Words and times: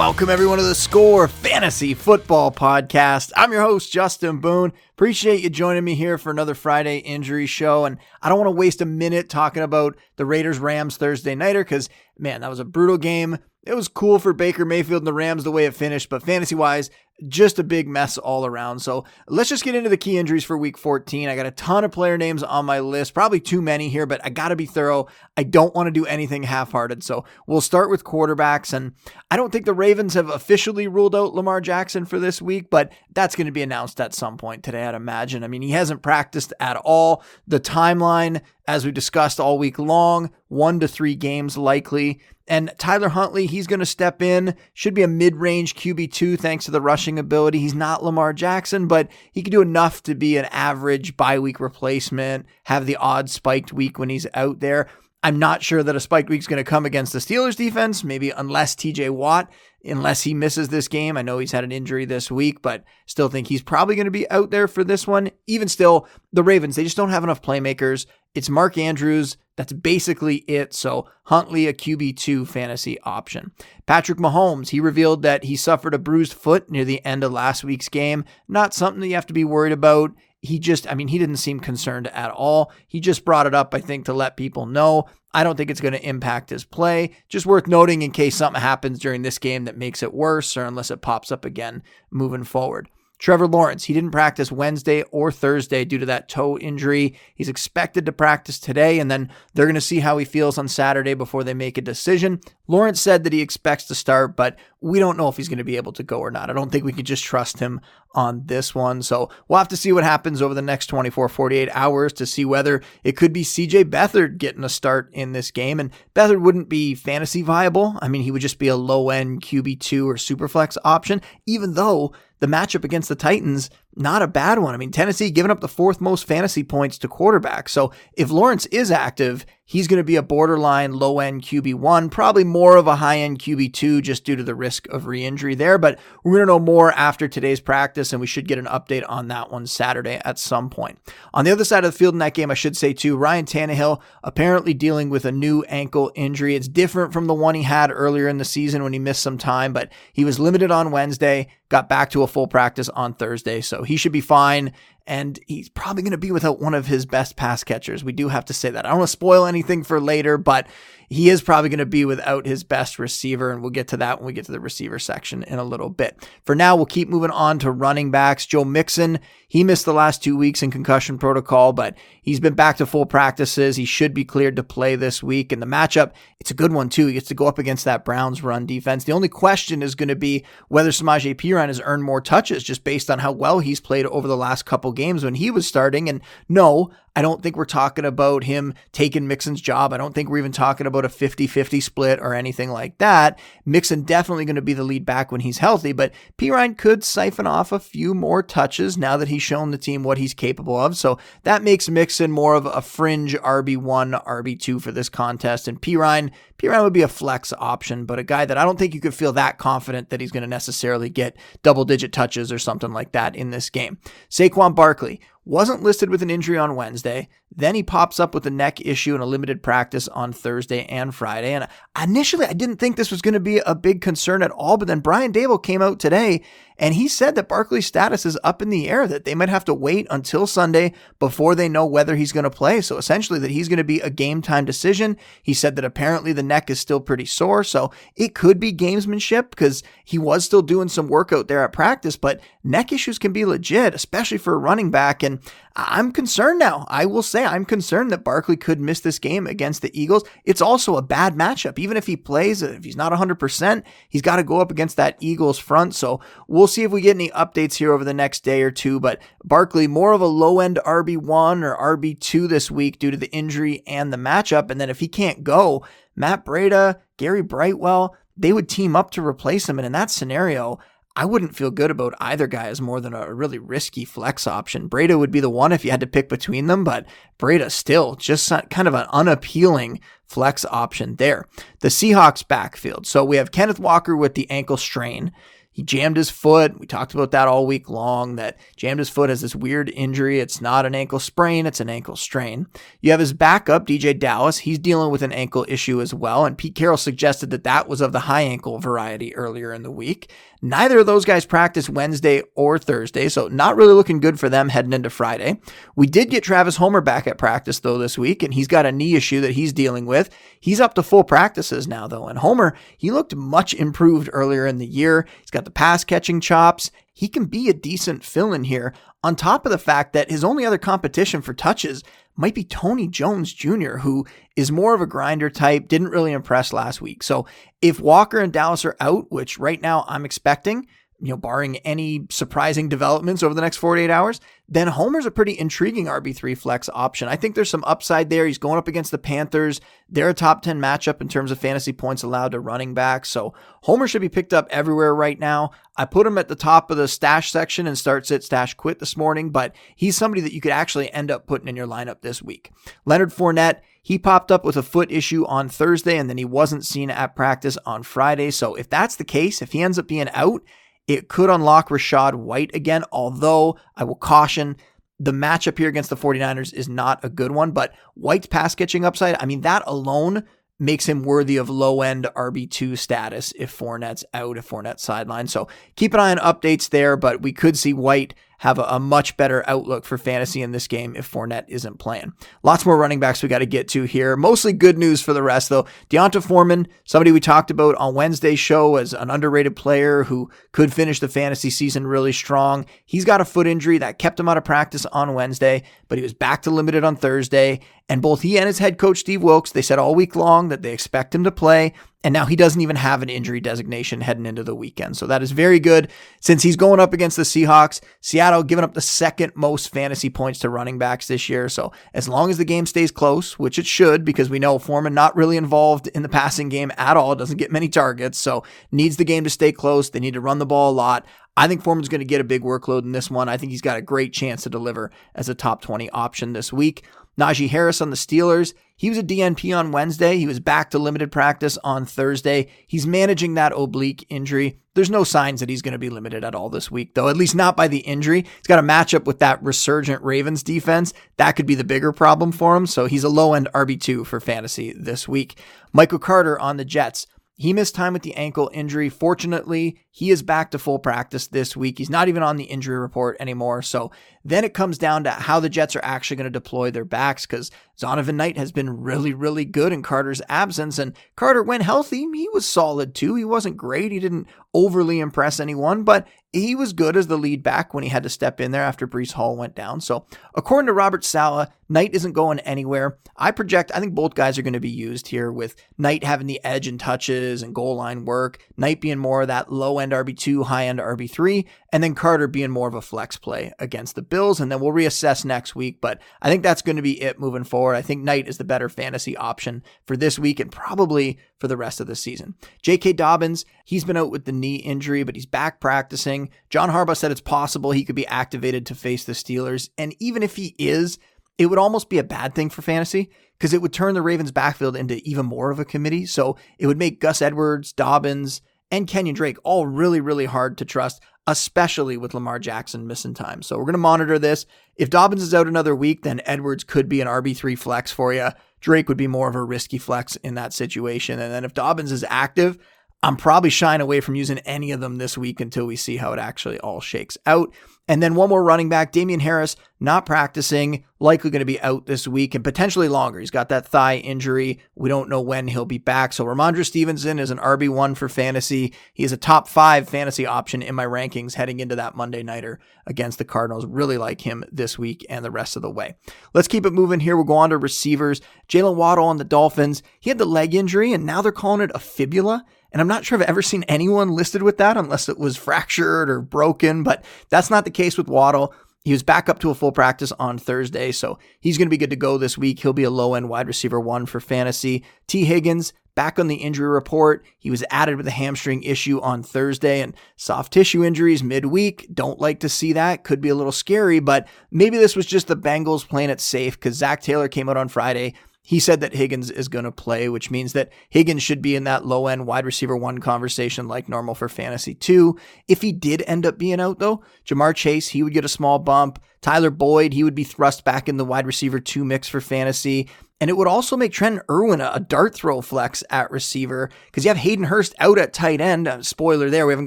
Welcome, 0.00 0.30
everyone, 0.30 0.56
to 0.56 0.64
the 0.64 0.74
Score 0.74 1.28
Fantasy 1.28 1.92
Football 1.92 2.50
Podcast. 2.52 3.32
I'm 3.36 3.52
your 3.52 3.60
host, 3.60 3.92
Justin 3.92 4.38
Boone. 4.38 4.72
Appreciate 4.92 5.42
you 5.42 5.50
joining 5.50 5.84
me 5.84 5.94
here 5.94 6.16
for 6.16 6.30
another 6.30 6.54
Friday 6.54 7.00
injury 7.00 7.44
show. 7.44 7.84
And 7.84 7.98
I 8.22 8.30
don't 8.30 8.38
want 8.38 8.46
to 8.46 8.56
waste 8.58 8.80
a 8.80 8.86
minute 8.86 9.28
talking 9.28 9.62
about 9.62 9.98
the 10.16 10.24
Raiders 10.24 10.58
Rams 10.58 10.96
Thursday 10.96 11.34
Nighter 11.34 11.62
because, 11.62 11.90
man, 12.18 12.40
that 12.40 12.48
was 12.48 12.60
a 12.60 12.64
brutal 12.64 12.96
game. 12.96 13.40
It 13.62 13.74
was 13.74 13.88
cool 13.88 14.18
for 14.18 14.32
Baker 14.32 14.64
Mayfield 14.64 15.02
and 15.02 15.06
the 15.06 15.12
Rams 15.12 15.44
the 15.44 15.50
way 15.50 15.66
it 15.66 15.74
finished, 15.74 16.08
but 16.08 16.22
fantasy 16.22 16.54
wise, 16.54 16.88
just 17.28 17.58
a 17.58 17.64
big 17.64 17.88
mess 17.88 18.18
all 18.18 18.46
around. 18.46 18.80
So 18.80 19.04
let's 19.28 19.48
just 19.48 19.64
get 19.64 19.74
into 19.74 19.90
the 19.90 19.96
key 19.96 20.18
injuries 20.18 20.44
for 20.44 20.56
week 20.56 20.78
14. 20.78 21.28
I 21.28 21.36
got 21.36 21.46
a 21.46 21.50
ton 21.50 21.84
of 21.84 21.92
player 21.92 22.16
names 22.16 22.42
on 22.42 22.66
my 22.66 22.80
list, 22.80 23.14
probably 23.14 23.40
too 23.40 23.62
many 23.62 23.88
here, 23.88 24.06
but 24.06 24.20
I 24.24 24.30
got 24.30 24.48
to 24.48 24.56
be 24.56 24.66
thorough. 24.66 25.06
I 25.36 25.42
don't 25.42 25.74
want 25.74 25.86
to 25.86 25.90
do 25.90 26.06
anything 26.06 26.42
half 26.44 26.72
hearted. 26.72 27.02
So 27.02 27.24
we'll 27.46 27.60
start 27.60 27.90
with 27.90 28.04
quarterbacks. 28.04 28.72
And 28.72 28.94
I 29.30 29.36
don't 29.36 29.50
think 29.50 29.66
the 29.66 29.74
Ravens 29.74 30.14
have 30.14 30.28
officially 30.28 30.88
ruled 30.88 31.14
out 31.14 31.34
Lamar 31.34 31.60
Jackson 31.60 32.04
for 32.04 32.18
this 32.18 32.40
week, 32.40 32.70
but 32.70 32.92
that's 33.14 33.36
going 33.36 33.46
to 33.46 33.52
be 33.52 33.62
announced 33.62 34.00
at 34.00 34.14
some 34.14 34.36
point 34.36 34.62
today, 34.62 34.84
I'd 34.84 34.94
imagine. 34.94 35.44
I 35.44 35.48
mean, 35.48 35.62
he 35.62 35.70
hasn't 35.70 36.02
practiced 36.02 36.52
at 36.60 36.76
all. 36.76 37.22
The 37.46 37.60
timeline, 37.60 38.40
as 38.66 38.84
we 38.84 38.92
discussed 38.92 39.40
all 39.40 39.58
week 39.58 39.78
long, 39.78 40.30
one 40.50 40.80
to 40.80 40.88
three 40.88 41.14
games 41.14 41.56
likely. 41.56 42.20
And 42.46 42.72
Tyler 42.76 43.10
Huntley, 43.10 43.46
he's 43.46 43.68
going 43.68 43.80
to 43.80 43.86
step 43.86 44.20
in, 44.20 44.56
should 44.74 44.92
be 44.92 45.04
a 45.04 45.08
mid 45.08 45.36
range 45.36 45.76
QB2 45.76 46.38
thanks 46.38 46.64
to 46.64 46.72
the 46.72 46.80
rushing 46.80 47.18
ability. 47.18 47.60
He's 47.60 47.74
not 47.74 48.02
Lamar 48.02 48.32
Jackson, 48.32 48.88
but 48.88 49.08
he 49.32 49.42
can 49.42 49.52
do 49.52 49.62
enough 49.62 50.02
to 50.02 50.16
be 50.16 50.36
an 50.36 50.46
average 50.46 51.16
bye 51.16 51.38
week 51.38 51.60
replacement, 51.60 52.46
have 52.64 52.86
the 52.86 52.96
odd 52.96 53.30
spiked 53.30 53.72
week 53.72 53.98
when 53.98 54.08
he's 54.08 54.26
out 54.34 54.58
there. 54.58 54.88
I'm 55.22 55.38
not 55.38 55.62
sure 55.62 55.82
that 55.82 55.96
a 55.96 56.00
Spike 56.00 56.30
week 56.30 56.40
is 56.40 56.46
going 56.46 56.56
to 56.56 56.64
come 56.64 56.86
against 56.86 57.12
the 57.12 57.18
Steelers 57.18 57.56
defense, 57.56 58.02
maybe 58.02 58.30
unless 58.30 58.74
TJ 58.74 59.10
Watt, 59.10 59.50
unless 59.84 60.22
he 60.22 60.32
misses 60.32 60.70
this 60.70 60.88
game. 60.88 61.18
I 61.18 61.22
know 61.22 61.38
he's 61.38 61.52
had 61.52 61.64
an 61.64 61.72
injury 61.72 62.06
this 62.06 62.30
week, 62.30 62.62
but 62.62 62.84
still 63.06 63.28
think 63.28 63.46
he's 63.46 63.62
probably 63.62 63.96
going 63.96 64.06
to 64.06 64.10
be 64.10 64.30
out 64.30 64.50
there 64.50 64.66
for 64.66 64.82
this 64.82 65.06
one. 65.06 65.30
Even 65.46 65.68
still, 65.68 66.08
the 66.32 66.42
Ravens, 66.42 66.76
they 66.76 66.84
just 66.84 66.96
don't 66.96 67.10
have 67.10 67.24
enough 67.24 67.42
playmakers. 67.42 68.06
It's 68.34 68.48
Mark 68.48 68.78
Andrews. 68.78 69.36
That's 69.56 69.74
basically 69.74 70.36
it. 70.36 70.72
So 70.72 71.06
Huntley, 71.24 71.66
a 71.66 71.74
QB2 71.74 72.48
fantasy 72.48 72.98
option. 73.02 73.52
Patrick 73.84 74.18
Mahomes, 74.18 74.70
he 74.70 74.80
revealed 74.80 75.22
that 75.22 75.44
he 75.44 75.54
suffered 75.56 75.92
a 75.92 75.98
bruised 75.98 76.32
foot 76.32 76.70
near 76.70 76.86
the 76.86 77.04
end 77.04 77.24
of 77.24 77.32
last 77.32 77.62
week's 77.62 77.90
game. 77.90 78.24
Not 78.48 78.72
something 78.72 79.00
that 79.00 79.08
you 79.08 79.16
have 79.16 79.26
to 79.26 79.34
be 79.34 79.44
worried 79.44 79.72
about. 79.72 80.12
He 80.42 80.58
just, 80.58 80.90
I 80.90 80.94
mean, 80.94 81.08
he 81.08 81.18
didn't 81.18 81.36
seem 81.36 81.60
concerned 81.60 82.08
at 82.08 82.30
all. 82.30 82.72
He 82.88 83.00
just 83.00 83.24
brought 83.24 83.46
it 83.46 83.54
up, 83.54 83.74
I 83.74 83.80
think, 83.80 84.06
to 84.06 84.14
let 84.14 84.36
people 84.36 84.64
know. 84.64 85.06
I 85.32 85.44
don't 85.44 85.56
think 85.56 85.70
it's 85.70 85.82
going 85.82 85.92
to 85.92 86.08
impact 86.08 86.50
his 86.50 86.64
play. 86.64 87.12
Just 87.28 87.46
worth 87.46 87.66
noting 87.66 88.02
in 88.02 88.10
case 88.10 88.36
something 88.36 88.60
happens 88.60 88.98
during 88.98 89.22
this 89.22 89.38
game 89.38 89.64
that 89.66 89.76
makes 89.76 90.02
it 90.02 90.14
worse 90.14 90.56
or 90.56 90.64
unless 90.64 90.90
it 90.90 91.02
pops 91.02 91.30
up 91.30 91.44
again 91.44 91.82
moving 92.10 92.44
forward. 92.44 92.88
Trevor 93.20 93.46
Lawrence, 93.46 93.84
he 93.84 93.92
didn't 93.92 94.12
practice 94.12 94.50
Wednesday 94.50 95.02
or 95.10 95.30
Thursday 95.30 95.84
due 95.84 95.98
to 95.98 96.06
that 96.06 96.26
toe 96.26 96.56
injury. 96.56 97.14
He's 97.34 97.50
expected 97.50 98.06
to 98.06 98.12
practice 98.12 98.58
today, 98.58 98.98
and 98.98 99.10
then 99.10 99.30
they're 99.52 99.66
going 99.66 99.74
to 99.74 99.80
see 99.82 100.00
how 100.00 100.16
he 100.16 100.24
feels 100.24 100.56
on 100.56 100.68
Saturday 100.68 101.12
before 101.12 101.44
they 101.44 101.52
make 101.52 101.76
a 101.76 101.82
decision. 101.82 102.40
Lawrence 102.70 103.00
said 103.00 103.24
that 103.24 103.32
he 103.32 103.40
expects 103.40 103.86
to 103.86 103.96
start, 103.96 104.36
but 104.36 104.56
we 104.80 105.00
don't 105.00 105.16
know 105.16 105.26
if 105.26 105.36
he's 105.36 105.48
going 105.48 105.58
to 105.58 105.64
be 105.64 105.76
able 105.76 105.92
to 105.92 106.04
go 106.04 106.20
or 106.20 106.30
not. 106.30 106.48
I 106.48 106.52
don't 106.52 106.70
think 106.70 106.84
we 106.84 106.92
can 106.92 107.04
just 107.04 107.24
trust 107.24 107.58
him 107.58 107.80
on 108.14 108.42
this 108.46 108.76
one. 108.76 109.02
So 109.02 109.28
we'll 109.48 109.58
have 109.58 109.66
to 109.68 109.76
see 109.76 109.90
what 109.90 110.04
happens 110.04 110.40
over 110.40 110.54
the 110.54 110.62
next 110.62 110.86
24, 110.86 111.28
48 111.28 111.68
hours 111.72 112.12
to 112.12 112.26
see 112.26 112.44
whether 112.44 112.80
it 113.02 113.16
could 113.16 113.32
be 113.32 113.42
CJ 113.42 113.86
Beathard 113.86 114.38
getting 114.38 114.62
a 114.62 114.68
start 114.68 115.10
in 115.12 115.32
this 115.32 115.50
game. 115.50 115.80
And 115.80 115.90
Beathard 116.14 116.42
wouldn't 116.42 116.68
be 116.68 116.94
fantasy 116.94 117.42
viable. 117.42 117.98
I 118.00 118.06
mean, 118.06 118.22
he 118.22 118.30
would 118.30 118.40
just 118.40 118.60
be 118.60 118.68
a 118.68 118.76
low 118.76 119.10
end 119.10 119.42
QB2 119.42 120.06
or 120.06 120.14
superflex 120.14 120.76
option, 120.84 121.22
even 121.46 121.74
though 121.74 122.12
the 122.38 122.46
matchup 122.46 122.84
against 122.84 123.08
the 123.08 123.16
Titans, 123.16 123.68
not 124.00 124.22
a 124.22 124.26
bad 124.26 124.58
one. 124.58 124.74
I 124.74 124.78
mean, 124.78 124.90
Tennessee 124.90 125.30
giving 125.30 125.50
up 125.50 125.60
the 125.60 125.68
fourth 125.68 126.00
most 126.00 126.26
fantasy 126.26 126.64
points 126.64 126.98
to 126.98 127.08
quarterback. 127.08 127.68
So 127.68 127.92
if 128.14 128.30
Lawrence 128.30 128.66
is 128.66 128.90
active, 128.90 129.44
he's 129.64 129.86
going 129.86 129.98
to 129.98 130.04
be 130.04 130.16
a 130.16 130.22
borderline 130.22 130.94
low 130.94 131.20
end 131.20 131.42
QB1, 131.42 132.10
probably 132.10 132.42
more 132.42 132.76
of 132.76 132.88
a 132.88 132.96
high 132.96 133.18
end 133.18 133.38
QB2 133.38 134.02
just 134.02 134.24
due 134.24 134.34
to 134.34 134.42
the 134.42 134.54
risk 134.54 134.88
of 134.88 135.06
re 135.06 135.24
injury 135.24 135.54
there. 135.54 135.78
But 135.78 135.98
we're 136.24 136.32
going 136.32 136.46
to 136.46 136.52
know 136.52 136.58
more 136.58 136.92
after 136.92 137.28
today's 137.28 137.60
practice, 137.60 138.12
and 138.12 138.20
we 138.20 138.26
should 138.26 138.48
get 138.48 138.58
an 138.58 138.66
update 138.66 139.04
on 139.08 139.28
that 139.28 139.52
one 139.52 139.66
Saturday 139.66 140.20
at 140.24 140.38
some 140.38 140.70
point. 140.70 140.98
On 141.32 141.44
the 141.44 141.52
other 141.52 141.64
side 141.64 141.84
of 141.84 141.92
the 141.92 141.98
field 141.98 142.14
in 142.14 142.18
that 142.18 142.34
game, 142.34 142.50
I 142.50 142.54
should 142.54 142.76
say 142.76 142.92
too, 142.92 143.16
Ryan 143.16 143.44
Tannehill 143.44 144.00
apparently 144.24 144.74
dealing 144.74 145.08
with 145.08 145.24
a 145.24 145.32
new 145.32 145.62
ankle 145.68 146.10
injury. 146.14 146.56
It's 146.56 146.68
different 146.68 147.12
from 147.12 147.26
the 147.26 147.34
one 147.34 147.54
he 147.54 147.62
had 147.62 147.92
earlier 147.92 148.26
in 148.28 148.38
the 148.38 148.44
season 148.44 148.82
when 148.82 148.92
he 148.92 148.98
missed 148.98 149.22
some 149.22 149.38
time, 149.38 149.72
but 149.72 149.92
he 150.12 150.24
was 150.24 150.40
limited 150.40 150.70
on 150.70 150.90
Wednesday, 150.90 151.48
got 151.70 151.88
back 151.88 152.10
to 152.10 152.22
a 152.22 152.26
full 152.26 152.46
practice 152.46 152.90
on 152.90 153.14
Thursday. 153.14 153.62
So 153.62 153.82
he 153.82 153.96
should 153.96 154.12
be 154.12 154.20
fine. 154.20 154.72
And 155.06 155.40
he's 155.46 155.70
probably 155.70 156.02
going 156.02 156.12
to 156.12 156.18
be 156.18 156.30
without 156.30 156.60
one 156.60 156.74
of 156.74 156.86
his 156.86 157.06
best 157.06 157.36
pass 157.36 157.64
catchers. 157.64 158.04
We 158.04 158.12
do 158.12 158.28
have 158.28 158.44
to 158.44 158.52
say 158.54 158.70
that. 158.70 158.84
I 158.84 158.90
don't 158.90 158.98
want 158.98 159.08
to 159.08 159.12
spoil 159.12 159.46
anything 159.46 159.82
for 159.82 160.00
later, 160.00 160.36
but 160.36 160.66
he 161.10 161.28
is 161.28 161.42
probably 161.42 161.68
going 161.68 161.78
to 161.78 161.86
be 161.86 162.04
without 162.04 162.46
his 162.46 162.62
best 162.62 162.98
receiver. 163.00 163.50
And 163.50 163.60
we'll 163.60 163.70
get 163.70 163.88
to 163.88 163.96
that 163.96 164.18
when 164.18 164.26
we 164.26 164.32
get 164.32 164.44
to 164.44 164.52
the 164.52 164.60
receiver 164.60 165.00
section 165.00 165.42
in 165.42 165.58
a 165.58 165.64
little 165.64 165.90
bit. 165.90 166.28
For 166.44 166.54
now, 166.54 166.76
we'll 166.76 166.86
keep 166.86 167.08
moving 167.08 167.32
on 167.32 167.58
to 167.58 167.70
running 167.72 168.12
backs. 168.12 168.46
Joe 168.46 168.64
Mixon, 168.64 169.18
he 169.48 169.64
missed 169.64 169.84
the 169.84 169.92
last 169.92 170.22
two 170.22 170.36
weeks 170.36 170.62
in 170.62 170.70
concussion 170.70 171.18
protocol, 171.18 171.72
but 171.72 171.96
he's 172.22 172.38
been 172.38 172.54
back 172.54 172.76
to 172.76 172.86
full 172.86 173.06
practices. 173.06 173.74
He 173.74 173.84
should 173.84 174.14
be 174.14 174.24
cleared 174.24 174.54
to 174.54 174.62
play 174.62 174.94
this 174.94 175.20
week. 175.20 175.50
And 175.50 175.60
the 175.60 175.66
matchup, 175.66 176.12
it's 176.38 176.52
a 176.52 176.54
good 176.54 176.72
one 176.72 176.88
too. 176.88 177.08
He 177.08 177.14
gets 177.14 177.26
to 177.28 177.34
go 177.34 177.48
up 177.48 177.58
against 177.58 177.84
that 177.86 178.04
Browns 178.04 178.44
run 178.44 178.64
defense. 178.64 179.02
The 179.02 179.12
only 179.12 179.28
question 179.28 179.82
is 179.82 179.96
going 179.96 180.10
to 180.10 180.16
be 180.16 180.44
whether 180.68 180.90
Samaje 180.90 181.34
Perine 181.34 181.66
has 181.66 181.82
earned 181.84 182.04
more 182.04 182.20
touches 182.20 182.62
just 182.62 182.84
based 182.84 183.10
on 183.10 183.18
how 183.18 183.32
well 183.32 183.58
he's 183.58 183.80
played 183.80 184.06
over 184.06 184.28
the 184.28 184.36
last 184.36 184.64
couple 184.64 184.92
games 184.92 185.24
when 185.24 185.34
he 185.34 185.50
was 185.50 185.66
starting. 185.66 186.08
And 186.08 186.20
no, 186.48 186.92
I 187.16 187.22
don't 187.22 187.42
think 187.42 187.56
we're 187.56 187.64
talking 187.64 188.04
about 188.04 188.44
him 188.44 188.72
taking 188.92 189.26
Mixon's 189.26 189.60
job. 189.60 189.92
I 189.92 189.96
don't 189.96 190.14
think 190.14 190.28
we're 190.28 190.38
even 190.38 190.52
talking 190.52 190.86
about 190.86 190.99
a 191.04 191.08
50 191.08 191.46
50 191.46 191.80
split 191.80 192.18
or 192.20 192.34
anything 192.34 192.70
like 192.70 192.98
that. 192.98 193.38
Mixon 193.64 194.02
definitely 194.02 194.44
going 194.44 194.56
to 194.56 194.62
be 194.62 194.72
the 194.72 194.84
lead 194.84 195.04
back 195.04 195.30
when 195.30 195.40
he's 195.40 195.58
healthy, 195.58 195.92
but 195.92 196.12
Perine 196.38 196.76
could 196.76 197.04
siphon 197.04 197.46
off 197.46 197.72
a 197.72 197.78
few 197.78 198.14
more 198.14 198.42
touches 198.42 198.96
now 198.96 199.16
that 199.16 199.28
he's 199.28 199.42
shown 199.42 199.70
the 199.70 199.78
team 199.78 200.02
what 200.02 200.18
he's 200.18 200.34
capable 200.34 200.76
of. 200.76 200.96
So 200.96 201.18
that 201.44 201.62
makes 201.62 201.88
Mixon 201.88 202.30
more 202.30 202.54
of 202.54 202.66
a 202.66 202.82
fringe 202.82 203.34
RB1, 203.34 204.24
RB2 204.24 204.80
for 204.80 204.92
this 204.92 205.08
contest. 205.08 205.68
And 205.68 205.80
Perine, 205.80 206.30
Perine 206.58 206.82
would 206.82 206.92
be 206.92 207.02
a 207.02 207.08
flex 207.08 207.52
option, 207.58 208.04
but 208.04 208.18
a 208.18 208.24
guy 208.24 208.44
that 208.44 208.58
I 208.58 208.64
don't 208.64 208.78
think 208.78 208.94
you 208.94 209.00
could 209.00 209.14
feel 209.14 209.32
that 209.34 209.58
confident 209.58 210.10
that 210.10 210.20
he's 210.20 210.32
going 210.32 210.42
to 210.42 210.46
necessarily 210.46 211.08
get 211.08 211.36
double 211.62 211.84
digit 211.84 212.12
touches 212.12 212.52
or 212.52 212.58
something 212.58 212.92
like 212.92 213.12
that 213.12 213.36
in 213.36 213.50
this 213.50 213.70
game. 213.70 213.98
Saquon 214.30 214.74
Barkley 214.74 215.20
wasn't 215.44 215.82
listed 215.82 216.10
with 216.10 216.22
an 216.22 216.30
injury 216.30 216.58
on 216.58 216.76
Wednesday. 216.76 217.28
Then 217.50 217.74
he 217.74 217.82
pops 217.82 218.20
up 218.20 218.34
with 218.34 218.46
a 218.46 218.50
neck 218.50 218.80
issue 218.80 219.14
in 219.14 219.20
a 219.20 219.26
limited 219.26 219.62
practice 219.62 220.06
on 220.08 220.32
Thursday 220.32 220.84
and 220.84 221.14
Friday. 221.14 221.54
And 221.54 221.66
initially, 222.00 222.46
I 222.46 222.52
didn't 222.52 222.76
think 222.76 222.96
this 222.96 223.10
was 223.10 223.22
going 223.22 223.34
to 223.34 223.40
be 223.40 223.58
a 223.58 223.74
big 223.74 224.00
concern 224.00 224.42
at 224.42 224.50
all. 224.50 224.76
But 224.76 224.88
then 224.88 225.00
Brian 225.00 225.32
Daboll 225.32 225.62
came 225.62 225.82
out 225.82 225.98
today 225.98 226.42
and 226.80 226.94
he 226.94 227.08
said 227.08 227.34
that 227.34 227.46
Barkley's 227.46 227.86
status 227.86 228.24
is 228.24 228.38
up 228.42 228.62
in 228.62 228.70
the 228.70 228.88
air, 228.88 229.06
that 229.06 229.26
they 229.26 229.34
might 229.34 229.50
have 229.50 229.66
to 229.66 229.74
wait 229.74 230.06
until 230.08 230.46
Sunday 230.46 230.94
before 231.18 231.54
they 231.54 231.68
know 231.68 231.84
whether 231.84 232.16
he's 232.16 232.32
going 232.32 232.44
to 232.44 232.50
play. 232.50 232.80
So 232.80 232.96
essentially, 232.96 233.38
that 233.40 233.50
he's 233.50 233.68
going 233.68 233.76
to 233.76 233.84
be 233.84 234.00
a 234.00 234.08
game 234.08 234.40
time 234.40 234.64
decision. 234.64 235.18
He 235.42 235.52
said 235.52 235.76
that 235.76 235.84
apparently 235.84 236.32
the 236.32 236.42
neck 236.42 236.70
is 236.70 236.80
still 236.80 236.98
pretty 236.98 237.26
sore. 237.26 237.64
So 237.64 237.92
it 238.16 238.34
could 238.34 238.58
be 238.58 238.72
gamesmanship 238.72 239.50
because 239.50 239.82
he 240.06 240.18
was 240.18 240.46
still 240.46 240.62
doing 240.62 240.88
some 240.88 241.08
work 241.08 241.34
out 241.34 241.48
there 241.48 241.62
at 241.62 241.74
practice. 241.74 242.16
But 242.16 242.40
neck 242.64 242.92
issues 242.92 243.18
can 243.18 243.34
be 243.34 243.44
legit, 243.44 243.94
especially 243.94 244.38
for 244.38 244.54
a 244.54 244.58
running 244.58 244.90
back. 244.90 245.22
And 245.22 245.40
I'm 245.76 246.10
concerned 246.10 246.58
now. 246.58 246.84
I 246.88 247.06
will 247.06 247.22
say 247.22 247.44
I'm 247.44 247.64
concerned 247.64 248.10
that 248.10 248.24
Barkley 248.24 248.56
could 248.56 248.80
miss 248.80 249.00
this 249.00 249.18
game 249.18 249.46
against 249.46 249.82
the 249.82 250.00
Eagles. 250.00 250.24
It's 250.44 250.60
also 250.60 250.96
a 250.96 251.02
bad 251.02 251.34
matchup. 251.34 251.78
Even 251.78 251.96
if 251.96 252.06
he 252.06 252.16
plays, 252.16 252.62
uh, 252.62 252.70
if 252.70 252.84
he's 252.84 252.96
not 252.96 253.12
100%, 253.12 253.82
he's 254.08 254.22
got 254.22 254.36
to 254.36 254.42
go 254.42 254.60
up 254.60 254.72
against 254.72 254.96
that 254.96 255.16
Eagles 255.20 255.58
front. 255.58 255.94
So 255.94 256.20
we'll 256.48 256.66
see 256.66 256.82
if 256.82 256.90
we 256.90 257.00
get 257.00 257.16
any 257.16 257.30
updates 257.30 257.74
here 257.74 257.92
over 257.92 258.04
the 258.04 258.14
next 258.14 258.42
day 258.42 258.62
or 258.62 258.72
two. 258.72 258.98
But 258.98 259.20
Barkley, 259.44 259.86
more 259.86 260.12
of 260.12 260.20
a 260.20 260.26
low 260.26 260.58
end 260.58 260.80
RB1 260.84 261.62
or 261.62 261.96
RB2 261.96 262.48
this 262.48 262.70
week 262.70 262.98
due 262.98 263.12
to 263.12 263.16
the 263.16 263.30
injury 263.30 263.84
and 263.86 264.12
the 264.12 264.16
matchup. 264.16 264.70
And 264.70 264.80
then 264.80 264.90
if 264.90 264.98
he 264.98 265.08
can't 265.08 265.44
go, 265.44 265.84
Matt 266.16 266.44
Breida, 266.44 267.00
Gary 267.16 267.42
Brightwell, 267.42 268.16
they 268.36 268.52
would 268.52 268.68
team 268.68 268.96
up 268.96 269.10
to 269.12 269.24
replace 269.24 269.68
him. 269.68 269.78
And 269.78 269.86
in 269.86 269.92
that 269.92 270.10
scenario, 270.10 270.78
I 271.20 271.26
wouldn't 271.26 271.54
feel 271.54 271.70
good 271.70 271.90
about 271.90 272.14
either 272.18 272.46
guy 272.46 272.68
as 272.68 272.80
more 272.80 272.98
than 272.98 273.12
a 273.12 273.34
really 273.34 273.58
risky 273.58 274.06
flex 274.06 274.46
option. 274.46 274.88
Breida 274.88 275.18
would 275.18 275.30
be 275.30 275.40
the 275.40 275.50
one 275.50 275.70
if 275.70 275.84
you 275.84 275.90
had 275.90 276.00
to 276.00 276.06
pick 276.06 276.30
between 276.30 276.66
them, 276.66 276.82
but 276.82 277.04
Breida 277.38 277.70
still 277.70 278.14
just 278.14 278.50
kind 278.70 278.88
of 278.88 278.94
an 278.94 279.06
unappealing 279.12 280.00
flex 280.24 280.64
option 280.70 281.16
there. 281.16 281.44
The 281.80 281.88
Seahawks 281.88 282.48
backfield. 282.48 283.06
So 283.06 283.22
we 283.22 283.36
have 283.36 283.52
Kenneth 283.52 283.78
Walker 283.78 284.16
with 284.16 284.34
the 284.34 284.50
ankle 284.50 284.78
strain. 284.78 285.30
He 285.72 285.82
jammed 285.82 286.16
his 286.16 286.30
foot. 286.30 286.78
We 286.80 286.86
talked 286.86 287.14
about 287.14 287.30
that 287.30 287.46
all 287.46 287.66
week 287.66 287.88
long, 287.88 288.36
that 288.36 288.58
jammed 288.76 288.98
his 288.98 289.08
foot 289.08 289.30
has 289.30 289.40
this 289.40 289.54
weird 289.54 289.88
injury. 289.90 290.40
It's 290.40 290.60
not 290.60 290.84
an 290.84 290.94
ankle 290.94 291.20
sprain, 291.20 291.64
it's 291.64 291.80
an 291.80 291.88
ankle 291.88 292.16
strain. 292.16 292.66
You 293.00 293.12
have 293.12 293.20
his 293.20 293.32
backup, 293.32 293.86
DeeJay 293.86 294.18
Dallas. 294.18 294.58
He's 294.58 294.78
dealing 294.78 295.10
with 295.10 295.22
an 295.22 295.32
ankle 295.32 295.64
issue 295.68 296.00
as 296.00 296.12
well. 296.12 296.44
And 296.44 296.58
Pete 296.58 296.74
Carroll 296.74 296.96
suggested 296.96 297.50
that 297.50 297.64
that 297.64 297.88
was 297.88 298.00
of 298.00 298.12
the 298.12 298.20
high 298.20 298.42
ankle 298.42 298.78
variety 298.78 299.34
earlier 299.36 299.72
in 299.72 299.82
the 299.82 299.90
week. 299.90 300.32
Neither 300.62 300.98
of 300.98 301.06
those 301.06 301.24
guys 301.24 301.46
practiced 301.46 301.88
Wednesday 301.88 302.42
or 302.54 302.78
Thursday, 302.78 303.30
so 303.30 303.48
not 303.48 303.76
really 303.76 303.94
looking 303.94 304.20
good 304.20 304.38
for 304.38 304.50
them 304.50 304.68
heading 304.68 304.92
into 304.92 305.08
Friday. 305.08 305.58
We 305.96 306.06
did 306.06 306.28
get 306.28 306.44
Travis 306.44 306.76
Homer 306.76 307.00
back 307.00 307.26
at 307.26 307.38
practice 307.38 307.78
though 307.80 307.96
this 307.96 308.18
week, 308.18 308.42
and 308.42 308.52
he's 308.52 308.68
got 308.68 308.84
a 308.84 308.92
knee 308.92 309.14
issue 309.14 309.40
that 309.40 309.52
he's 309.52 309.72
dealing 309.72 310.04
with. 310.04 310.28
He's 310.60 310.80
up 310.80 310.94
to 310.94 311.02
full 311.02 311.24
practices 311.24 311.88
now 311.88 312.06
though, 312.06 312.28
and 312.28 312.38
Homer, 312.38 312.76
he 312.98 313.10
looked 313.10 313.34
much 313.34 313.72
improved 313.72 314.28
earlier 314.34 314.66
in 314.66 314.76
the 314.76 314.86
year. 314.86 315.26
He's 315.40 315.50
got 315.50 315.59
the 315.64 315.70
pass 315.70 316.04
catching 316.04 316.40
chops. 316.40 316.90
He 317.12 317.28
can 317.28 317.46
be 317.46 317.68
a 317.68 317.74
decent 317.74 318.24
fill 318.24 318.52
in 318.52 318.64
here, 318.64 318.94
on 319.22 319.36
top 319.36 319.66
of 319.66 319.72
the 319.72 319.78
fact 319.78 320.12
that 320.14 320.30
his 320.30 320.42
only 320.42 320.64
other 320.64 320.78
competition 320.78 321.42
for 321.42 321.52
touches 321.52 322.02
might 322.36 322.54
be 322.54 322.64
Tony 322.64 323.06
Jones 323.06 323.52
Jr., 323.52 323.98
who 323.98 324.26
is 324.56 324.72
more 324.72 324.94
of 324.94 325.02
a 325.02 325.06
grinder 325.06 325.50
type, 325.50 325.88
didn't 325.88 326.08
really 326.08 326.32
impress 326.32 326.72
last 326.72 327.02
week. 327.02 327.22
So 327.22 327.46
if 327.82 328.00
Walker 328.00 328.38
and 328.38 328.52
Dallas 328.52 328.84
are 328.84 328.96
out, 328.98 329.30
which 329.30 329.58
right 329.58 329.80
now 329.80 330.04
I'm 330.08 330.24
expecting, 330.24 330.86
you 331.20 331.28
know, 331.28 331.36
barring 331.36 331.76
any 331.78 332.26
surprising 332.30 332.88
developments 332.88 333.42
over 333.42 333.52
the 333.52 333.60
next 333.60 333.76
48 333.76 334.08
hours, 334.08 334.40
then 334.72 334.86
Homer's 334.86 335.26
a 335.26 335.32
pretty 335.32 335.58
intriguing 335.58 336.06
RB3 336.06 336.56
flex 336.56 336.88
option. 336.94 337.26
I 337.26 337.34
think 337.34 337.54
there's 337.56 337.68
some 337.68 337.82
upside 337.84 338.30
there. 338.30 338.46
He's 338.46 338.56
going 338.56 338.78
up 338.78 338.86
against 338.86 339.10
the 339.10 339.18
Panthers. 339.18 339.80
They're 340.08 340.28
a 340.28 340.34
top 340.34 340.62
10 340.62 340.80
matchup 340.80 341.20
in 341.20 341.28
terms 341.28 341.50
of 341.50 341.58
fantasy 341.58 341.92
points 341.92 342.22
allowed 342.22 342.52
to 342.52 342.60
running 342.60 342.94
back. 342.94 343.26
So 343.26 343.52
Homer 343.82 344.06
should 344.06 344.22
be 344.22 344.28
picked 344.28 344.54
up 344.54 344.68
everywhere 344.70 345.12
right 345.12 345.38
now. 345.38 345.72
I 345.96 346.04
put 346.04 346.26
him 346.26 346.38
at 346.38 346.46
the 346.46 346.54
top 346.54 346.90
of 346.90 346.96
the 346.96 347.08
stash 347.08 347.50
section 347.50 347.88
and 347.88 347.98
start 347.98 348.26
sit 348.26 348.44
stash 348.44 348.74
quit 348.74 349.00
this 349.00 349.16
morning, 349.16 349.50
but 349.50 349.74
he's 349.96 350.16
somebody 350.16 350.40
that 350.42 350.54
you 350.54 350.60
could 350.60 350.72
actually 350.72 351.12
end 351.12 351.32
up 351.32 351.48
putting 351.48 351.66
in 351.66 351.76
your 351.76 351.88
lineup 351.88 352.20
this 352.20 352.40
week. 352.40 352.70
Leonard 353.04 353.30
Fournette, 353.30 353.80
he 354.00 354.18
popped 354.18 354.52
up 354.52 354.64
with 354.64 354.76
a 354.76 354.84
foot 354.84 355.10
issue 355.10 355.44
on 355.46 355.68
Thursday 355.68 356.16
and 356.16 356.30
then 356.30 356.38
he 356.38 356.44
wasn't 356.44 356.86
seen 356.86 357.10
at 357.10 357.34
practice 357.34 357.76
on 357.84 358.04
Friday. 358.04 358.52
So 358.52 358.76
if 358.76 358.88
that's 358.88 359.16
the 359.16 359.24
case, 359.24 359.60
if 359.60 359.72
he 359.72 359.82
ends 359.82 359.98
up 359.98 360.06
being 360.06 360.30
out, 360.32 360.62
it 361.10 361.28
could 361.28 361.50
unlock 361.50 361.88
Rachaad 361.88 362.34
White 362.34 362.74
again, 362.74 363.04
although 363.12 363.76
I 363.96 364.04
will 364.04 364.14
caution 364.14 364.76
the 365.18 365.32
matchup 365.32 365.76
here 365.76 365.88
against 365.88 366.08
the 366.08 366.16
49ers 366.16 366.72
is 366.72 366.88
not 366.88 367.22
a 367.24 367.28
good 367.28 367.50
one, 367.52 367.72
but 367.72 367.92
White's 368.14 368.46
pass 368.46 368.74
catching 368.74 369.04
upside, 369.04 369.36
I 369.38 369.46
mean, 369.46 369.60
that 369.62 369.82
alone 369.86 370.44
makes 370.78 371.06
him 371.06 371.22
worthy 371.22 371.58
of 371.58 371.68
low 371.68 372.00
end 372.00 372.26
RB2 372.34 372.96
status 372.96 373.52
if 373.58 373.76
Fournette's 373.76 374.24
out, 374.32 374.56
if 374.56 374.68
Fournette's 374.68 375.04
sidelined. 375.04 375.50
So 375.50 375.68
keep 375.96 376.14
an 376.14 376.20
eye 376.20 376.30
on 376.30 376.38
updates 376.38 376.88
there, 376.88 377.16
but 377.16 377.42
we 377.42 377.52
could 377.52 377.76
see 377.76 377.92
White 377.92 378.34
have 378.60 378.78
a, 378.78 378.82
a, 378.82 379.00
much 379.00 379.38
better 379.38 379.64
outlook 379.66 380.04
for 380.04 380.18
fantasy 380.18 380.60
in 380.60 380.70
this 380.72 380.86
game 380.86 381.16
if 381.16 381.30
Fournette 381.30 381.64
isn't 381.68 381.98
playing. 381.98 382.30
Lots 382.62 382.84
more 382.84 382.98
running 382.98 383.18
backs 383.18 383.42
we 383.42 383.48
got 383.48 383.60
to 383.60 383.66
get 383.66 383.88
to 383.88 384.02
here. 384.02 384.36
Mostly 384.36 384.74
good 384.74 384.98
news 384.98 385.22
for 385.22 385.32
the 385.32 385.42
rest, 385.42 385.70
though. 385.70 385.86
D'Onta 386.10 386.42
Foreman, 386.42 386.86
somebody 387.04 387.32
we 387.32 387.40
talked 387.40 387.70
about 387.70 387.94
on 387.94 388.14
Wednesday's 388.14 388.58
show 388.58 388.96
as 388.96 389.14
an 389.14 389.30
underrated 389.30 389.76
player 389.76 390.24
who 390.24 390.50
could 390.72 390.92
finish 390.92 391.20
the 391.20 391.28
fantasy 391.28 391.70
season 391.70 392.06
really 392.06 392.32
strong. 392.32 392.84
He's 393.06 393.24
got 393.24 393.40
a 393.40 393.46
foot 393.46 393.66
injury 393.66 393.96
that 393.96 394.18
kept 394.18 394.38
him 394.38 394.48
out 394.48 394.58
of 394.58 394.64
practice 394.64 395.06
on 395.06 395.32
Wednesday, 395.32 395.82
but 396.08 396.18
he 396.18 396.22
was 396.22 396.34
back 396.34 396.60
to 396.62 396.70
limited 396.70 397.02
on 397.02 397.16
Thursday. 397.16 397.80
And 398.10 398.20
both 398.20 398.42
he 398.42 398.58
and 398.58 398.66
his 398.66 398.78
head 398.78 398.98
coach, 398.98 399.18
Steve 399.18 399.42
Wilks, 399.42 399.72
they 399.72 399.82
said 399.82 399.98
all 399.98 400.14
week 400.14 400.36
long 400.36 400.68
that 400.68 400.82
they 400.82 400.92
expect 400.92 401.34
him 401.34 401.44
to 401.44 401.52
play. 401.52 401.94
And 402.22 402.34
now 402.34 402.44
he 402.44 402.54
doesn't 402.54 402.80
even 402.80 402.96
have 402.96 403.22
an 403.22 403.30
injury 403.30 403.60
designation 403.60 404.20
heading 404.20 404.44
into 404.44 404.62
the 404.62 404.74
weekend. 404.74 405.16
So 405.16 405.26
that 405.26 405.42
is 405.42 405.52
very 405.52 405.80
good 405.80 406.10
since 406.40 406.62
he's 406.62 406.76
going 406.76 407.00
up 407.00 407.14
against 407.14 407.38
the 407.38 407.44
Seahawks. 407.44 408.00
Seattle 408.20 408.62
giving 408.62 408.84
up 408.84 408.92
the 408.92 409.00
second 409.00 409.52
most 409.54 409.90
fantasy 409.90 410.28
points 410.28 410.58
to 410.60 410.68
running 410.68 410.98
backs 410.98 411.28
this 411.28 411.48
year. 411.48 411.70
So 411.70 411.92
as 412.12 412.28
long 412.28 412.50
as 412.50 412.58
the 412.58 412.66
game 412.66 412.84
stays 412.84 413.10
close, 413.10 413.58
which 413.58 413.78
it 413.78 413.86
should, 413.86 414.24
because 414.24 414.50
we 414.50 414.58
know 414.58 414.78
Foreman 414.78 415.14
not 415.14 415.34
really 415.34 415.56
involved 415.56 416.08
in 416.08 416.22
the 416.22 416.28
passing 416.28 416.68
game 416.68 416.92
at 416.98 417.16
all, 417.16 417.34
doesn't 417.34 417.56
get 417.56 417.72
many 417.72 417.88
targets. 417.88 418.36
So 418.36 418.64
needs 418.92 419.16
the 419.16 419.24
game 419.24 419.44
to 419.44 419.50
stay 419.50 419.72
close. 419.72 420.10
They 420.10 420.20
need 420.20 420.34
to 420.34 420.42
run 420.42 420.58
the 420.58 420.66
ball 420.66 420.90
a 420.90 420.92
lot. 420.92 421.24
I 421.56 421.68
think 421.68 421.82
Foreman's 421.82 422.08
going 422.08 422.20
to 422.20 422.26
get 422.26 422.40
a 422.40 422.44
big 422.44 422.62
workload 422.62 423.02
in 423.02 423.12
this 423.12 423.30
one. 423.30 423.48
I 423.48 423.56
think 423.56 423.72
he's 423.72 423.80
got 423.80 423.98
a 423.98 424.02
great 424.02 424.32
chance 424.32 424.62
to 424.62 424.70
deliver 424.70 425.10
as 425.34 425.48
a 425.48 425.54
top 425.54 425.82
20 425.82 426.08
option 426.10 426.52
this 426.52 426.72
week. 426.72 427.04
Najee 427.38 427.68
Harris 427.68 428.00
on 428.00 428.10
the 428.10 428.16
Steelers. 428.16 428.74
He 428.96 429.08
was 429.08 429.18
a 429.18 429.22
DNP 429.22 429.74
on 429.76 429.92
Wednesday. 429.92 430.36
He 430.36 430.46
was 430.46 430.60
back 430.60 430.90
to 430.90 430.98
limited 430.98 431.32
practice 431.32 431.78
on 431.82 432.04
Thursday. 432.04 432.68
He's 432.86 433.06
managing 433.06 433.54
that 433.54 433.72
oblique 433.74 434.26
injury. 434.28 434.78
There's 434.94 435.08
no 435.08 435.24
signs 435.24 435.60
that 435.60 435.70
he's 435.70 435.80
going 435.80 435.92
to 435.92 435.98
be 435.98 436.10
limited 436.10 436.44
at 436.44 436.54
all 436.54 436.68
this 436.68 436.90
week, 436.90 437.14
though, 437.14 437.28
at 437.28 437.36
least 437.36 437.54
not 437.54 437.76
by 437.76 437.88
the 437.88 438.00
injury. 438.00 438.42
He's 438.42 438.66
got 438.66 438.78
a 438.78 438.82
matchup 438.82 439.24
with 439.24 439.38
that 439.38 439.62
resurgent 439.62 440.22
Ravens 440.22 440.62
defense. 440.62 441.14
That 441.38 441.52
could 441.52 441.66
be 441.66 441.74
the 441.74 441.84
bigger 441.84 442.12
problem 442.12 442.52
for 442.52 442.76
him. 442.76 442.86
So 442.86 443.06
he's 443.06 443.24
a 443.24 443.30
low 443.30 443.54
end 443.54 443.68
RB2 443.72 444.26
for 444.26 444.40
fantasy 444.40 444.92
this 444.92 445.26
week. 445.26 445.58
Michael 445.92 446.18
Carter 446.18 446.58
on 446.58 446.76
the 446.76 446.84
Jets. 446.84 447.26
He 447.60 447.74
missed 447.74 447.94
time 447.94 448.14
with 448.14 448.22
the 448.22 448.34
ankle 448.36 448.70
injury. 448.72 449.10
Fortunately, 449.10 449.98
he 450.10 450.30
is 450.30 450.42
back 450.42 450.70
to 450.70 450.78
full 450.78 450.98
practice 450.98 451.46
this 451.46 451.76
week. 451.76 451.98
He's 451.98 452.08
not 452.08 452.26
even 452.26 452.42
on 452.42 452.56
the 452.56 452.64
injury 452.64 452.98
report 452.98 453.36
anymore. 453.38 453.82
So 453.82 454.10
then 454.42 454.64
it 454.64 454.72
comes 454.72 454.96
down 454.96 455.24
to 455.24 455.30
how 455.30 455.60
the 455.60 455.68
Jets 455.68 455.94
are 455.94 456.02
actually 456.02 456.38
going 456.38 456.46
to 456.46 456.50
deploy 456.50 456.90
their 456.90 457.04
backs 457.04 457.44
because 457.44 457.70
Zonovan 458.00 458.36
Knight 458.36 458.56
has 458.56 458.72
been 458.72 459.02
really, 459.02 459.34
really 459.34 459.66
good 459.66 459.92
in 459.92 460.02
Carter's 460.02 460.40
absence. 460.48 460.98
And 460.98 461.14
Carter, 461.36 461.62
when 461.62 461.82
healthy, 461.82 462.26
he 462.32 462.48
was 462.52 462.66
solid 462.66 463.14
too. 463.14 463.34
He 463.34 463.44
wasn't 463.44 463.76
great. 463.76 464.10
He 464.10 464.18
didn't 464.18 464.46
overly 464.72 465.20
impress 465.20 465.60
anyone, 465.60 466.04
but 466.04 466.26
he 466.52 466.74
was 466.74 466.92
good 466.92 467.16
as 467.16 467.26
the 467.26 467.36
lead 467.36 467.62
back 467.62 467.94
when 467.94 468.02
he 468.02 468.10
had 468.10 468.22
to 468.24 468.28
step 468.28 468.60
in 468.60 468.72
there 468.72 468.82
after 468.82 469.06
Breece 469.06 469.32
Hall 469.32 469.56
went 469.56 469.74
down. 469.74 470.00
So, 470.00 470.26
according 470.54 470.86
to 470.86 470.92
Robert 470.92 471.24
Saleh, 471.24 471.68
Knight 471.88 472.14
isn't 472.14 472.32
going 472.32 472.60
anywhere. 472.60 473.18
I 473.36 473.50
project, 473.50 473.90
I 473.94 474.00
think 474.00 474.14
both 474.14 474.34
guys 474.34 474.58
are 474.58 474.62
going 474.62 474.74
to 474.74 474.80
be 474.80 474.90
used 474.90 475.28
here 475.28 475.50
with 475.50 475.76
Knight 475.98 476.24
having 476.24 476.46
the 476.46 476.62
edge 476.64 476.86
and 476.86 476.98
touches 476.98 477.62
and 477.62 477.74
goal 477.74 477.96
line 477.96 478.24
work, 478.24 478.58
Knight 478.76 479.00
being 479.00 479.18
more 479.18 479.42
of 479.42 479.48
that 479.48 479.72
low 479.72 479.98
end 479.98 480.12
RB2, 480.12 480.66
high 480.66 480.86
end 480.86 480.98
RB3, 480.98 481.66
and 481.92 482.02
then 482.02 482.14
Carter 482.14 482.46
being 482.46 482.70
more 482.70 482.88
of 482.88 482.94
a 482.94 483.02
flex 483.02 483.36
play 483.36 483.72
against 483.78 484.14
the 484.14 484.22
Bills. 484.22 484.60
And 484.60 484.70
then 484.70 484.80
we'll 484.80 484.92
reassess 484.92 485.44
next 485.44 485.74
week. 485.74 486.00
But 486.00 486.20
I 486.42 486.48
think 486.48 486.62
that's 486.62 486.82
going 486.82 486.96
to 486.96 487.02
be 487.02 487.20
it 487.20 487.40
moving 487.40 487.64
forward. 487.64 487.89
I 487.94 488.02
think 488.02 488.22
Knight 488.22 488.48
is 488.48 488.58
the 488.58 488.64
better 488.64 488.88
fantasy 488.88 489.36
option 489.36 489.82
for 490.06 490.16
this 490.16 490.38
week 490.38 490.60
and 490.60 490.70
probably 490.70 491.38
for 491.58 491.68
the 491.68 491.76
rest 491.76 492.00
of 492.00 492.06
the 492.06 492.16
season. 492.16 492.54
J.K. 492.82 493.14
Dobbins, 493.14 493.64
he's 493.84 494.04
been 494.04 494.16
out 494.16 494.30
with 494.30 494.44
the 494.44 494.52
knee 494.52 494.76
injury, 494.76 495.22
but 495.22 495.34
he's 495.34 495.46
back 495.46 495.80
practicing. 495.80 496.50
John 496.68 496.90
Harbaugh 496.90 497.16
said 497.16 497.30
it's 497.30 497.40
possible 497.40 497.92
he 497.92 498.04
could 498.04 498.16
be 498.16 498.26
activated 498.26 498.86
to 498.86 498.94
face 498.94 499.24
the 499.24 499.32
Steelers. 499.32 499.90
And 499.98 500.14
even 500.18 500.42
if 500.42 500.56
he 500.56 500.74
is, 500.78 501.18
it 501.58 501.66
would 501.66 501.78
almost 501.78 502.08
be 502.08 502.18
a 502.18 502.24
bad 502.24 502.54
thing 502.54 502.70
for 502.70 502.82
fantasy 502.82 503.30
because 503.58 503.74
it 503.74 503.82
would 503.82 503.92
turn 503.92 504.14
the 504.14 504.22
Ravens 504.22 504.50
backfield 504.50 504.96
into 504.96 505.16
even 505.28 505.44
more 505.44 505.70
of 505.70 505.78
a 505.78 505.84
committee. 505.84 506.24
So 506.24 506.56
it 506.78 506.86
would 506.86 506.98
make 506.98 507.20
Gus 507.20 507.42
Edwards, 507.42 507.92
Dobbins, 507.92 508.62
and 508.90 509.06
Kenyon 509.06 509.34
Drake 509.34 509.58
all 509.62 509.86
really, 509.86 510.20
really 510.20 510.46
hard 510.46 510.78
to 510.78 510.84
trust, 510.84 511.22
especially 511.46 512.16
with 512.16 512.34
Lamar 512.34 512.58
Jackson 512.58 513.06
missing 513.06 513.34
time. 513.34 513.62
So 513.62 513.76
we're 513.76 513.84
going 513.84 513.92
to 513.92 513.98
monitor 513.98 514.38
this. 514.38 514.66
If 515.00 515.08
Dobbins 515.08 515.42
is 515.42 515.54
out 515.54 515.66
another 515.66 515.96
week, 515.96 516.24
then 516.24 516.42
Edwards 516.44 516.84
could 516.84 517.08
be 517.08 517.22
an 517.22 517.26
RB3 517.26 517.78
flex 517.78 518.12
for 518.12 518.34
you. 518.34 518.50
Drake 518.82 519.08
would 519.08 519.16
be 519.16 519.26
more 519.26 519.48
of 519.48 519.54
a 519.54 519.64
risky 519.64 519.96
flex 519.96 520.36
in 520.36 520.56
that 520.56 520.74
situation. 520.74 521.40
And 521.40 521.50
then 521.50 521.64
if 521.64 521.72
Dobbins 521.72 522.12
is 522.12 522.22
active, 522.28 522.76
I'm 523.22 523.36
probably 523.36 523.70
shying 523.70 524.00
away 524.00 524.20
from 524.20 524.34
using 524.34 524.58
any 524.60 524.92
of 524.92 525.00
them 525.00 525.18
this 525.18 525.36
week 525.36 525.60
until 525.60 525.86
we 525.86 525.96
see 525.96 526.16
how 526.16 526.32
it 526.32 526.38
actually 526.38 526.80
all 526.80 527.00
shakes 527.00 527.36
out. 527.44 527.74
And 528.08 528.20
then 528.20 528.34
one 528.34 528.48
more 528.48 528.64
running 528.64 528.88
back, 528.88 529.12
Damien 529.12 529.38
Harris, 529.38 529.76
not 530.00 530.26
practicing, 530.26 531.04
likely 531.20 531.50
going 531.50 531.60
to 531.60 531.66
be 531.66 531.80
out 531.80 532.06
this 532.06 532.26
week 532.26 532.56
and 532.56 532.64
potentially 532.64 533.08
longer. 533.08 533.38
He's 533.38 533.52
got 533.52 533.68
that 533.68 533.86
thigh 533.86 534.16
injury. 534.16 534.80
We 534.96 535.08
don't 535.08 535.28
know 535.28 535.40
when 535.40 535.68
he'll 535.68 535.84
be 535.84 535.98
back. 535.98 536.32
So 536.32 536.44
Rhamondre 536.44 536.84
Stevenson 536.84 537.38
is 537.38 537.52
an 537.52 537.58
RB1 537.58 538.16
for 538.16 538.28
fantasy. 538.28 538.94
He 539.12 539.22
is 539.22 539.30
a 539.30 539.36
top 539.36 539.68
five 539.68 540.08
fantasy 540.08 540.44
option 540.44 540.82
in 540.82 540.96
my 540.96 541.04
rankings 541.04 541.54
heading 541.54 541.78
into 541.78 541.94
that 541.96 542.16
Monday 542.16 542.42
Nighter 542.42 542.80
against 543.06 543.38
the 543.38 543.44
Cardinals. 543.44 543.86
Really 543.86 544.18
like 544.18 544.40
him 544.40 544.64
this 544.72 544.98
week 544.98 545.24
and 545.30 545.44
the 545.44 545.52
rest 545.52 545.76
of 545.76 545.82
the 545.82 545.90
way. 545.90 546.16
Let's 546.52 546.68
keep 546.68 546.86
it 546.86 546.92
moving 546.92 547.20
here. 547.20 547.36
We'll 547.36 547.44
go 547.44 547.54
on 547.54 547.70
to 547.70 547.78
receivers. 547.78 548.40
Jaylen 548.68 548.96
Waddle 548.96 549.26
on 549.26 549.36
the 549.36 549.44
Dolphins. 549.44 550.02
He 550.18 550.30
had 550.30 550.38
the 550.38 550.46
leg 550.46 550.74
injury 550.74 551.12
and 551.12 551.24
now 551.24 551.42
they're 551.42 551.52
calling 551.52 551.82
it 551.82 551.92
a 551.94 552.00
fibula. 552.00 552.64
And 552.92 553.00
I'm 553.00 553.08
not 553.08 553.24
sure 553.24 553.38
I've 553.38 553.48
ever 553.48 553.62
seen 553.62 553.84
anyone 553.84 554.30
listed 554.30 554.62
with 554.62 554.78
that 554.78 554.96
unless 554.96 555.28
it 555.28 555.38
was 555.38 555.56
fractured 555.56 556.30
or 556.30 556.40
broken, 556.40 557.02
but 557.02 557.24
that's 557.48 557.70
not 557.70 557.84
the 557.84 557.90
case 557.90 558.18
with 558.18 558.28
Waddle. 558.28 558.74
He 559.04 559.12
was 559.12 559.22
back 559.22 559.48
up 559.48 559.58
to 559.60 559.70
a 559.70 559.74
full 559.74 559.92
practice 559.92 560.32
on 560.32 560.58
Thursday, 560.58 561.10
so 561.12 561.38
he's 561.60 561.78
going 561.78 561.86
to 561.86 561.90
be 561.90 561.96
good 561.96 562.10
to 562.10 562.16
go 562.16 562.36
this 562.36 562.58
week. 562.58 562.80
He'll 562.80 562.92
be 562.92 563.04
a 563.04 563.10
low 563.10 563.34
end 563.34 563.48
wide 563.48 563.66
receiver 563.66 563.98
one 563.98 564.26
for 564.26 564.40
fantasy. 564.40 565.04
Tee 565.26 565.44
Higgins, 565.44 565.94
back 566.14 566.38
on 566.38 566.48
the 566.48 566.56
injury 566.56 566.88
report. 566.88 567.44
He 567.58 567.70
was 567.70 567.84
added 567.90 568.16
with 568.16 568.26
a 568.26 568.32
hamstring 568.32 568.82
issue 568.82 569.20
on 569.20 569.42
Thursday 569.42 570.02
and 570.02 570.14
soft 570.36 570.72
tissue 570.72 571.02
injuries 571.02 571.42
midweek. 571.42 572.08
Don't 572.12 572.38
like 572.38 572.60
to 572.60 572.68
see 572.68 572.92
that. 572.92 573.24
Could 573.24 573.40
be 573.40 573.48
a 573.48 573.54
little 573.54 573.72
scary, 573.72 574.20
but 574.20 574.46
maybe 574.70 574.98
this 574.98 575.16
was 575.16 575.24
just 575.24 575.46
the 575.46 575.56
Bengals 575.56 576.06
playing 576.06 576.28
it 576.28 576.40
safe 576.40 576.78
because 576.78 576.96
Zac 576.96 577.22
Taylor 577.22 577.48
came 577.48 577.70
out 577.70 577.78
on 577.78 577.88
Friday 577.88 578.34
he 578.62 578.78
said 578.78 579.00
that 579.00 579.14
Higgins 579.14 579.50
is 579.50 579.68
going 579.68 579.84
to 579.84 579.92
play, 579.92 580.28
which 580.28 580.50
means 580.50 580.74
that 580.74 580.90
Higgins 581.08 581.42
should 581.42 581.62
be 581.62 581.74
in 581.74 581.84
that 581.84 582.06
low 582.06 582.26
end 582.26 582.46
wide 582.46 582.66
receiver 582.66 582.96
one 582.96 583.18
conversation 583.18 583.88
like 583.88 584.08
normal 584.08 584.34
for 584.34 584.48
fantasy 584.48 584.94
two. 584.94 585.38
If 585.66 585.82
he 585.82 585.92
did 585.92 586.22
end 586.26 586.46
up 586.46 586.58
being 586.58 586.80
out 586.80 586.98
though, 586.98 587.22
Ja'Marr 587.46 587.74
Chase, 587.74 588.08
he 588.08 588.22
would 588.22 588.34
get 588.34 588.44
a 588.44 588.48
small 588.48 588.78
bump. 588.78 589.20
Tyler 589.40 589.70
Boyd, 589.70 590.12
he 590.12 590.22
would 590.22 590.34
be 590.34 590.44
thrust 590.44 590.84
back 590.84 591.08
in 591.08 591.16
the 591.16 591.24
wide 591.24 591.46
receiver 591.46 591.80
two 591.80 592.04
mix 592.04 592.28
for 592.28 592.40
fantasy. 592.40 593.08
And 593.40 593.48
it 593.48 593.56
would 593.56 593.66
also 593.66 593.96
make 593.96 594.12
Trent 594.12 594.42
Irwin 594.50 594.82
a, 594.82 594.90
a 594.94 595.00
dart 595.00 595.34
throw 595.34 595.62
flex 595.62 596.04
at 596.10 596.30
receiver 596.30 596.90
because 597.06 597.24
you 597.24 597.30
have 597.30 597.38
Hayden 597.38 597.64
Hurst 597.64 597.94
out 597.98 598.18
at 598.18 598.34
tight 598.34 598.60
end. 598.60 598.86
Uh, 598.86 599.02
spoiler 599.02 599.48
there, 599.48 599.66
we 599.66 599.72
haven't 599.72 599.86